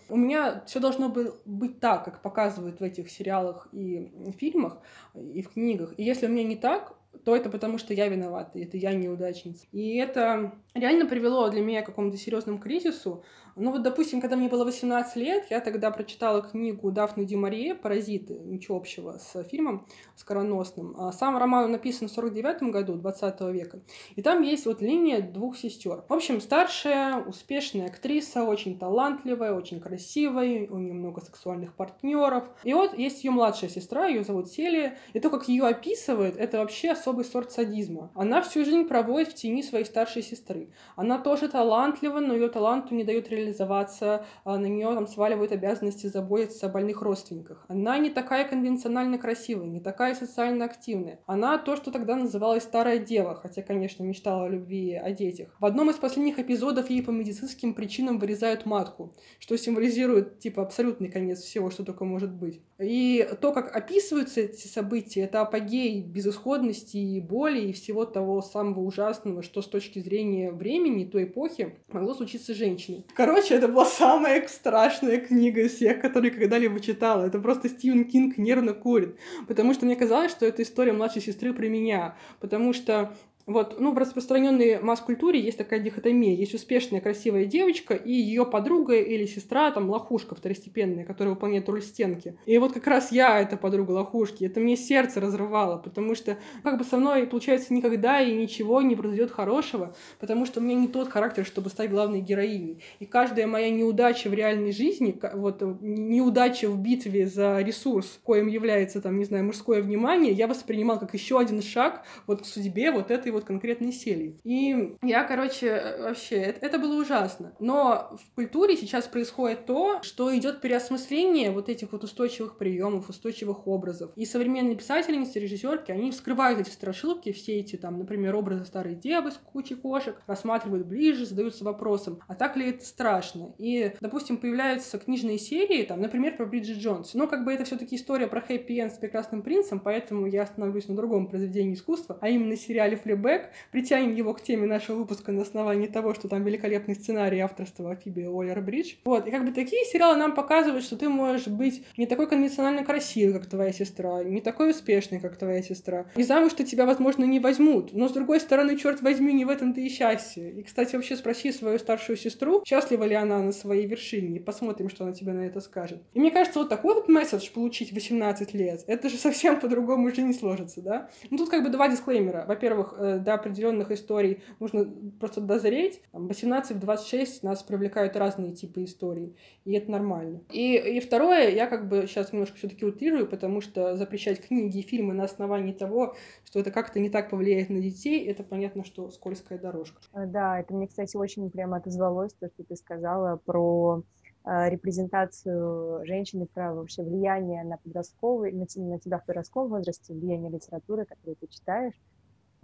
[0.10, 4.78] у меня все должно быть так, как показывают в этих сериалах и фильмах,
[5.14, 5.94] и в книгах.
[5.98, 9.66] И если у меня не так, то это потому, что я виновата, это я неудачница.
[9.72, 13.24] И это реально привело для меня к какому-то серьезному кризису,
[13.56, 18.34] ну вот, допустим, когда мне было 18 лет, я тогда прочитала книгу Дафны Дюмарье «Паразиты»,
[18.34, 19.88] ничего общего с фильмом
[20.18, 20.94] скороносным.
[21.00, 23.80] А сам роман написан в 49 году 20 века.
[24.18, 26.04] И там есть вот линия двух сестер.
[26.10, 32.44] В общем, старшая, успешная актриса, очень талантливая, очень красивая, у нее много сексуальных партнеров.
[32.66, 34.98] И вот есть ее младшая сестра, ее зовут Селия.
[35.14, 38.12] И то, как ее описывает, это вообще особый сорт садизма.
[38.16, 40.74] Она всю жизнь проводит в тени своей старшей сестры.
[40.98, 45.52] Она тоже талантлива, но ее таланту не дает реализоваться реализоваться, а, на нее там сваливают
[45.52, 47.66] обязанности заботиться о больных родственниках.
[47.68, 51.20] Она не такая конвенционально красивая, не такая социально активная.
[51.26, 55.56] Она то, что тогда называлась старая дева, хотя, конечно, мечтала о любви о детях.
[55.60, 61.10] В одном из последних эпизодов ей по медицинским причинам вырезают матку, что символизирует, типа, абсолютный
[61.10, 62.62] конец всего, что только может быть.
[62.80, 68.82] И то, как описываются эти события, это апогей безысходности и боли и всего того самого
[68.82, 73.06] ужасного, что с точки зрения времени, той эпохи, могло случиться с женщиной.
[73.16, 77.26] Короче, это была самая страшная книга из всех, которые когда-либо читала.
[77.26, 79.18] Это просто Стивен Кинг нервно курит.
[79.48, 82.16] Потому что мне казалось, что это история младшей сестры про меня.
[82.40, 83.16] Потому что
[83.48, 86.36] вот, ну, в распространенной масс-культуре есть такая дихотомия.
[86.36, 91.84] Есть успешная, красивая девочка и ее подруга или сестра, там, лохушка второстепенная, которая выполняет роль
[91.84, 92.38] стенки.
[92.48, 94.46] И вот как раз я эта подруга лохушки.
[94.46, 98.96] Это мне сердце разрывало, потому что как бы со мной, получается, никогда и ничего не
[98.96, 102.82] произойдет хорошего, потому что у меня не тот характер, чтобы стать главной героиней.
[103.00, 109.02] И каждая моя неудача в реальной жизни, вот неудача в битве за ресурс, коим является,
[109.02, 113.12] там, не знаю, мужское внимание, я воспринимал как еще один шаг вот к судьбе вот
[113.12, 114.40] этой вот конкретной серии.
[114.44, 117.54] И я, короче, вообще, это, это было ужасно.
[117.60, 123.68] Но в культуре сейчас происходит то, что идет переосмысление вот этих вот устойчивых приемов, устойчивых
[123.68, 124.12] образов.
[124.16, 129.32] И современные писательницы, режиссерки, они вскрывают эти страшилки, все эти там, например, образы старой девы
[129.32, 133.54] с кучей кошек, рассматривают ближе, задаются вопросом, а так ли это страшно?
[133.58, 137.14] И, допустим, появляются книжные серии, там, например, про Бриджит Джонс.
[137.14, 140.88] Но как бы это все таки история про хэппи-энд с прекрасным принцем, поэтому я остановлюсь
[140.88, 142.96] на другом произведении искусства, а именно сериале
[143.26, 143.50] «Флибэк».
[143.72, 148.26] Притянем его к теме нашего выпуска на основании того, что там великолепный сценарий авторства Фиби
[148.26, 148.96] Уоллер Бридж.
[149.06, 152.84] Вот, и как бы такие сериалы нам показывают, что ты можешь быть не такой конвенционально
[152.84, 156.06] красивый, как твоя сестра, не такой успешный, как твоя сестра.
[156.16, 157.94] И замуж-то тебя, возможно, не возьмут.
[157.94, 160.52] Но, с другой стороны, черт возьми, не в этом-то и счастье.
[160.52, 165.06] И, кстати, вообще спроси свою старшую сестру, счастлива ли она на своей вершине, посмотрим, что
[165.06, 166.02] она тебе на это скажет.
[166.14, 170.34] И мне кажется, вот такой вот месседж получить 18 лет, это же совсем по-другому жизнь
[170.34, 171.10] сложится, да?
[171.30, 172.46] Ну, тут как бы два дисклеймера.
[172.48, 174.86] Во-первых, э, до определенных историй нужно
[175.20, 176.02] просто дозреть.
[176.14, 179.36] 18-26 нас привлекают разные типы историй,
[179.66, 180.42] и это нормально.
[180.52, 184.82] И, и второе, я как бы сейчас немножко все-таки утрирую, потому что запрещать книги и
[184.82, 189.10] фильмы на основании того, что это как-то не так повлияет на детей, это понятно, что
[189.12, 190.02] скользкая дорожка.
[190.14, 194.04] Э, да, это мне, кстати, очень прямо отозвалось, то, что ты сказала про
[194.46, 200.52] э, репрезентацию женщины, про вообще влияние на подростковый, на, на тебя в подростковом возрасте, влияние
[200.52, 201.94] литературы, которую ты читаешь,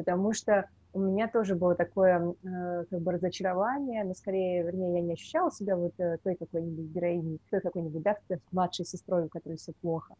[0.02, 5.02] потому что у меня тоже было такое э, как бы разочарование, но скорее, вернее, я
[5.02, 8.18] не ощущала себя вот э, той какой-нибудь героиней, той какой-нибудь, да,
[8.52, 10.16] младшей сестрой, у которой все плохо.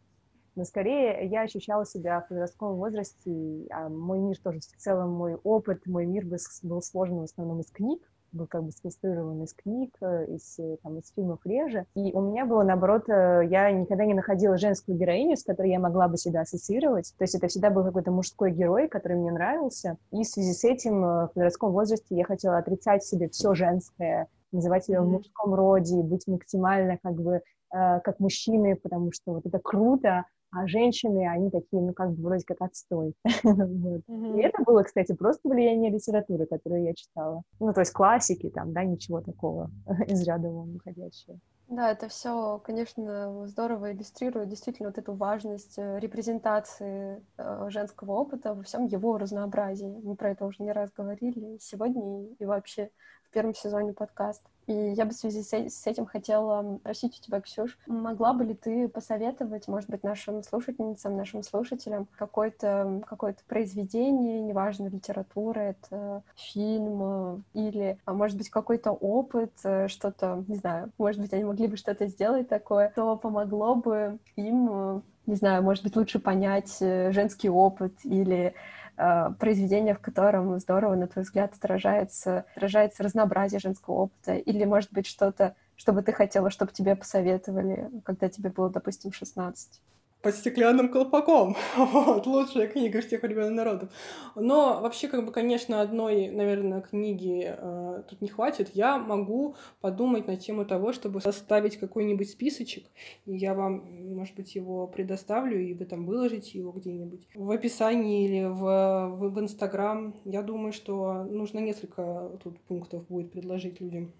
[0.54, 5.34] Но скорее я ощущала себя в подростковом возрасте, а мой мир тоже, в целом мой
[5.34, 6.26] опыт, мой мир
[6.62, 8.00] был сложен в основном из книг,
[8.32, 11.86] был как бы сконструирован из книг, э, из, э, там, из фильмов реже.
[11.94, 15.78] И у меня было, наоборот, э, я никогда не находила женскую героиню, с которой я
[15.78, 17.14] могла бы себя ассоциировать.
[17.18, 19.98] То есть это всегда был какой-то мужской герой, который мне нравился.
[20.10, 24.84] И в связи с этим в подростковом возрасте я хотела отрицать себе все женское, называть
[24.84, 25.04] себя mm-hmm.
[25.04, 30.66] в мужском роде, быть максимально как бы как мужчины, потому что вот это круто, а
[30.66, 33.14] женщины, они такие, ну, как бы вроде как отстой.
[33.42, 34.02] вот.
[34.08, 34.38] mm-hmm.
[34.38, 37.42] И это было, кстати, просто влияние литературы, которую я читала.
[37.58, 39.70] Ну, то есть классики там, да, ничего такого
[40.06, 41.38] из ряда вон выходящего.
[41.68, 48.52] Да, это все, конечно, здорово иллюстрирует действительно вот эту важность э, репрезентации э, женского опыта
[48.52, 49.98] во всем его разнообразии.
[50.02, 52.90] Мы про это уже не раз говорили сегодня и вообще
[53.32, 54.48] первом сезоне подкаста.
[54.68, 58.54] И я бы в связи с этим хотела спросить у тебя, Ксюш, могла бы ли
[58.54, 67.00] ты посоветовать, может быть, нашим слушательницам, нашим слушателям какое-то какое произведение, неважно, литература, это фильм
[67.02, 71.66] э, или, а, может быть, какой-то опыт, э, что-то, не знаю, может быть, они могли
[71.66, 76.78] бы что-то сделать такое, то помогло бы им, э, не знаю, может быть, лучше понять
[76.78, 83.94] женский опыт или Э, произведение, в котором здорово, на твой взгляд, отражается, отражается разнообразие женского
[83.94, 84.34] опыта?
[84.34, 89.12] Или, может быть, что-то, что бы ты хотела, чтобы тебе посоветовали, когда тебе было, допустим,
[89.12, 89.80] 16?
[90.22, 91.56] Под стеклянным колпаком.
[91.76, 93.90] вот, лучшая книга всех времен народов.
[94.36, 98.70] Но вообще, как бы, конечно, одной, наверное, книги э, тут не хватит.
[98.74, 102.86] Я могу подумать на тему того, чтобы составить какой-нибудь списочек.
[103.26, 108.24] И я вам, может быть, его предоставлю, и вы там выложите его где-нибудь в описании
[108.24, 110.14] или в, в, в Инстаграм.
[110.24, 114.12] Я думаю, что нужно несколько тут пунктов будет предложить людям.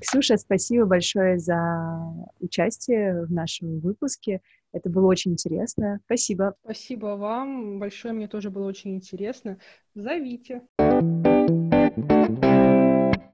[0.00, 1.58] Ксюша, спасибо большое за
[2.40, 4.40] участие в нашем выпуске.
[4.74, 6.00] Это было очень интересно.
[6.06, 6.54] Спасибо.
[6.64, 8.12] Спасибо вам большое.
[8.12, 9.58] Мне тоже было очень интересно.
[9.94, 10.62] Зовите.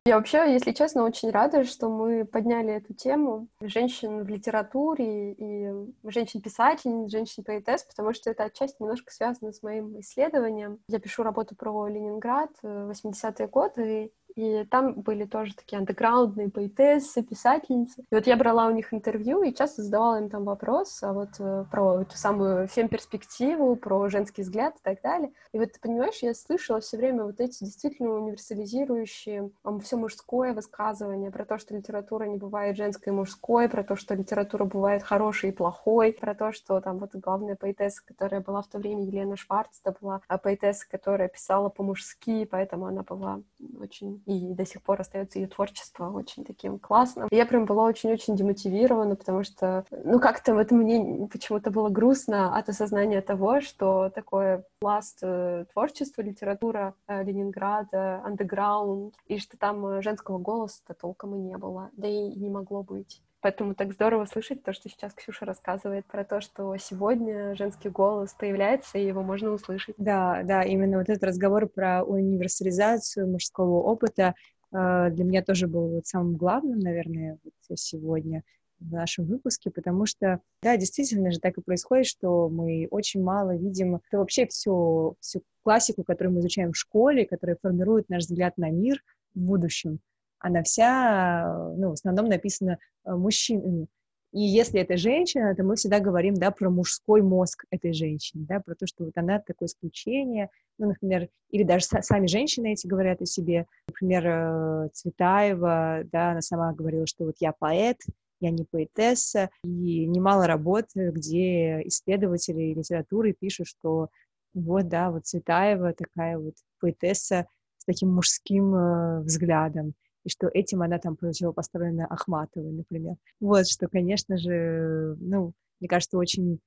[0.06, 5.72] Я вообще, если честно, очень рада, что мы подняли эту тему женщин в литературе и
[6.04, 10.78] женщин-писательниц, женщин-поэтесс, потому что это отчасти немножко связано с моим исследованием.
[10.88, 18.02] Я пишу работу про Ленинград 80-е годы, и там были тоже такие андеграундные поэтессы, писательницы.
[18.10, 21.30] И вот я брала у них интервью и часто задавала им там вопрос а вот
[21.38, 25.32] э, про эту самую фем-перспективу, про женский взгляд и так далее.
[25.52, 29.50] И вот, ты понимаешь, я слышала все время вот эти действительно универсализирующие
[29.82, 34.14] все мужское высказывание про то, что литература не бывает женской и мужской, про то, что
[34.14, 38.68] литература бывает хорошей и плохой, про то, что там вот главная поэтесса, которая была в
[38.68, 43.42] то время Елена Шварц, это была а поэтесса, которая писала по-мужски, поэтому она была
[43.78, 47.28] очень и до сих пор остается ее творчество очень таким классным.
[47.30, 52.68] Я прям была очень-очень демотивирована, потому что, ну, как-то вот мне почему-то было грустно от
[52.68, 60.02] осознания того, что такое пласт э, творчества, литература э, Ленинграда, андеграунд, и что там э,
[60.02, 63.22] женского голоса толком и не было, да и не могло быть.
[63.42, 68.34] Поэтому так здорово слышать то, что сейчас Ксюша рассказывает про то, что сегодня женский голос
[68.38, 69.94] появляется, и его можно услышать.
[69.96, 74.34] Да, да, именно вот этот разговор про универсализацию мужского опыта
[74.72, 78.42] э, для меня тоже был вот самым главным, наверное, вот сегодня
[78.80, 83.56] в нашем выпуске, потому что, да, действительно же так и происходит, что мы очень мало
[83.56, 88.56] видим это вообще всю, всю классику, которую мы изучаем в школе, которая формирует наш взгляд
[88.56, 89.02] на мир
[89.34, 90.00] в будущем.
[90.38, 92.78] Она вся, ну, в основном написана э,
[93.16, 93.86] мужчинами.
[94.32, 98.60] И если это женщина, то мы всегда говорим, да, про мужской мозг этой женщины, да,
[98.60, 103.20] про то, что вот она такое исключение, ну, например, или даже сами женщины эти говорят
[103.20, 107.98] о себе, например, э, Цветаева, да, она сама говорила, что вот я поэт,
[108.40, 114.10] я не поэтесса, и немало работ, где исследователи литературы пишут, что
[114.54, 117.46] вот, да, вот Цветаева такая вот поэтесса
[117.78, 119.94] с таким мужским э, взглядом,
[120.24, 123.16] и что этим она там противопоставлена Ахматовой, например.
[123.40, 126.60] Вот, что, конечно же, ну, мне кажется, очень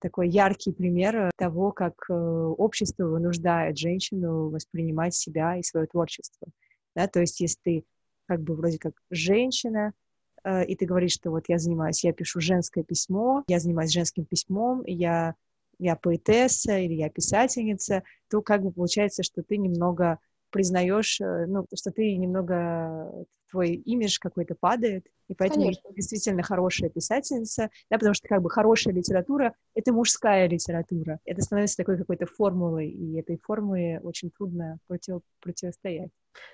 [0.00, 6.46] такой яркий пример того, как э, общество вынуждает женщину воспринимать себя и свое творчество.
[6.94, 7.08] Да?
[7.08, 7.84] То есть, если ты
[8.26, 9.92] как бы вроде как женщина,
[10.44, 14.24] Э, и ты говоришь, что вот я занимаюсь, я пишу женское письмо, я занимаюсь женским
[14.24, 15.34] письмом, я,
[15.78, 20.18] я поэтесса или я писательница, то как бы получается, что ты немного
[20.50, 25.90] признаешь, э, ну, что ты немного, твой имидж какой-то падает, и поэтому Конечно.
[25.94, 31.18] действительно хорошая писательница, да, потому что как бы хорошая литература— это мужская литература.
[31.24, 36.10] Это становится такой какой-то формулой, и этой формуле очень трудно против, противостоять.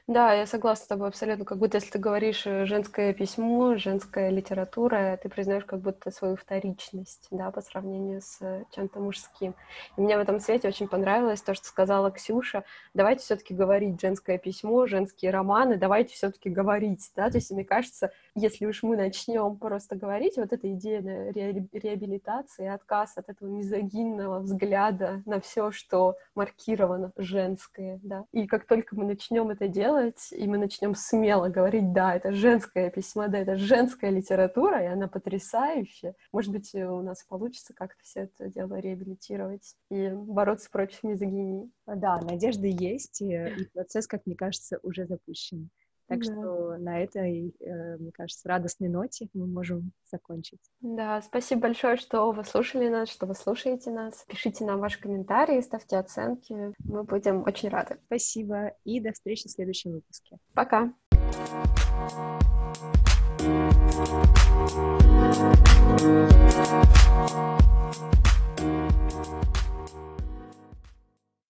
[0.06, 1.44] Да, я согласна с тобой абсолютно.
[1.44, 6.36] Как будто если ты говоришь э, женское письмо, женская литература, ты признаешь как будто свою
[6.36, 9.54] вторичность, да, по сравнению с э, чем-то мужским.
[9.96, 12.62] И мне в этом свете очень понравилось то, что сказала Ксюша.
[12.94, 17.28] Давайте все-таки говорить женское письмо, женские романы, давайте все-таки говорить, да.
[17.28, 22.68] То есть мне кажется, если уж мы начнем просто говорить, вот эта идея ре- реабилитации,
[22.68, 28.24] отказ от этого мизогинного взгляда на все, что маркировано женское, да.
[28.30, 32.90] И как только мы начнем это делать, и мы начнем смело говорить, да, это женское
[32.90, 36.14] письмо, да, это женская литература, и она потрясающая.
[36.32, 41.70] Может быть, у нас получится как-то все это дело реабилитировать и бороться против мизогинии.
[41.86, 45.68] Да, надежда есть, и, и процесс, как мне кажется, уже запущен.
[46.08, 46.24] Так да.
[46.24, 50.60] что на этой, э, мне кажется, радостной ноте мы можем закончить.
[50.80, 54.24] Да, спасибо большое, что вы слушали нас, что вы слушаете нас.
[54.28, 56.72] Пишите нам ваши комментарии, ставьте оценки.
[56.84, 57.98] Мы будем очень рады.
[58.06, 60.38] Спасибо и до встречи в следующем выпуске.
[60.54, 60.92] Пока.